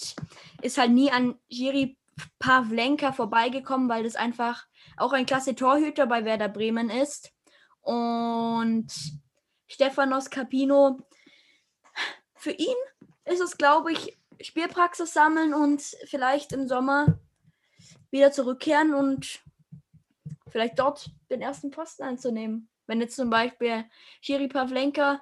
ist 0.63 0.79
halt 0.79 0.93
nie 0.93 1.11
an 1.11 1.39
Jiri 1.49 1.97
Pavlenka 2.39 3.13
vorbeigekommen, 3.13 3.89
weil 3.89 4.05
das 4.05 4.17
einfach 4.17 4.67
auch 4.97 5.13
ein 5.13 5.27
klasse 5.27 5.55
Torhüter 5.55 6.07
bei 6.07 6.25
Werder 6.25 6.49
Bremen 6.49 6.91
ist. 6.91 7.33
Und 7.81 8.89
Stefanos 9.67 10.31
Capino, 10.31 10.99
für 12.35 12.53
ihn 12.53 12.77
ist 13.25 13.41
es, 13.41 13.57
glaube 13.57 13.93
ich, 13.93 14.19
Spielpraxis 14.41 15.13
sammeln 15.13 15.55
und 15.55 15.83
vielleicht 16.07 16.53
im 16.53 16.69
Sommer 16.69 17.19
wieder 18.11 18.33
zurückkehren 18.33 18.95
und 18.95 19.41
vielleicht 20.49 20.79
dort 20.79 21.11
den 21.31 21.43
ersten 21.43 21.71
Posten 21.71 22.05
einzunehmen. 22.05 22.69
Wenn 22.87 23.01
jetzt 23.01 23.17
zum 23.17 23.31
Beispiel 23.31 23.85
Jiri 24.23 24.49
Pavlenka 24.49 25.21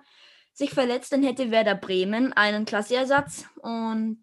sich 0.56 0.70
verletzt, 0.70 1.12
dann 1.12 1.22
hätte 1.22 1.50
Werder 1.50 1.74
Bremen 1.74 2.32
einen 2.32 2.64
Klasseersatz 2.64 3.44
und 3.60 4.20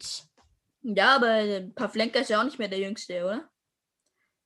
Ja, 0.81 1.15
aber 1.15 1.61
Pavlenka 1.75 2.19
ist 2.19 2.29
ja 2.29 2.39
auch 2.39 2.43
nicht 2.43 2.57
mehr 2.57 2.67
der 2.67 2.79
Jüngste, 2.79 3.23
oder? 3.23 3.49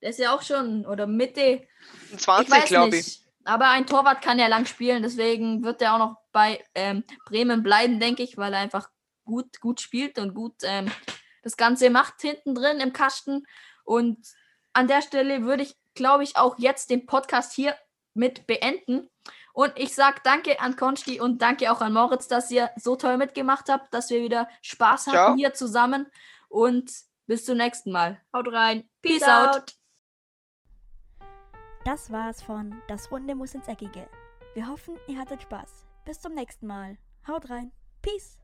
Der 0.02 0.10
ist 0.10 0.20
ja 0.20 0.36
auch 0.36 0.42
schon, 0.42 0.86
oder 0.86 1.08
Mitte, 1.08 1.66
ich 2.12 2.20
20, 2.20 2.52
weiß 2.52 2.66
glaube 2.66 2.96
ich. 2.98 3.06
nicht. 3.06 3.24
Aber 3.46 3.70
ein 3.70 3.88
Torwart 3.88 4.22
kann 4.22 4.38
ja 4.38 4.48
lang 4.48 4.66
spielen, 4.66 5.02
deswegen 5.02 5.64
wird 5.64 5.82
er 5.82 5.94
auch 5.94 6.00
noch 6.00 6.18
bei 6.34 6.62
ähm, 6.76 7.06
Bremen 7.26 7.64
bleiben, 7.64 8.02
denke 8.02 8.22
ich, 8.22 8.38
weil 8.38 8.54
er 8.54 8.60
einfach 8.60 8.90
gut, 9.24 9.62
gut 9.62 9.80
spielt 9.80 10.20
und 10.20 10.34
gut 10.34 10.56
ähm, 10.64 10.92
das 11.42 11.56
Ganze 11.56 11.90
macht 11.90 12.22
hinten 12.22 12.54
drin 12.54 12.82
im 12.82 12.92
Kasten. 12.92 13.46
Und 13.86 14.28
an 14.74 14.90
der 14.90 15.02
Stelle 15.02 15.44
würde 15.44 15.64
ich, 15.64 15.78
glaube 15.96 16.26
ich, 16.26 16.36
auch 16.36 16.60
jetzt 16.60 16.90
den 16.90 17.06
Podcast 17.06 17.54
hier 17.54 17.76
mit 18.14 18.46
beenden. 18.46 19.10
Und 19.58 19.74
ich 19.76 19.96
sage 19.96 20.22
danke 20.24 20.60
an 20.60 20.76
Konsti 20.76 21.20
und 21.20 21.42
danke 21.42 21.72
auch 21.72 21.82
an 21.82 21.92
Moritz, 21.92 22.28
dass 22.28 22.52
ihr 22.52 22.70
so 22.76 22.96
toll 22.96 23.18
mitgemacht 23.18 23.70
habt, 23.70 23.92
dass 23.92 24.12
wir 24.12 24.22
wieder 24.22 24.48
Spaß 24.62 25.08
hatten 25.08 25.18
Ciao. 25.18 25.36
hier 25.36 25.52
zusammen. 25.56 26.06
Und 26.48 26.92
bis 27.26 27.44
zum 27.44 27.58
nächsten 27.58 27.92
Mal. 27.92 28.22
Haut 28.32 28.54
rein. 28.54 28.88
Peace, 29.02 29.14
Peace 29.14 29.28
out. 29.28 29.56
out. 29.56 29.76
Das 31.86 32.12
war's 32.12 32.44
von 32.44 32.80
Das 32.88 33.12
Runde 33.12 33.34
muss 33.34 33.56
ins 33.56 33.68
Eckige. 33.68 34.08
Wir 34.54 34.68
hoffen, 34.68 34.96
ihr 35.08 35.18
hattet 35.18 35.42
Spaß. 35.42 35.88
Bis 36.06 36.20
zum 36.20 36.36
nächsten 36.36 36.68
Mal. 36.68 37.00
Haut 37.28 37.50
rein. 37.50 37.72
Peace. 38.04 38.38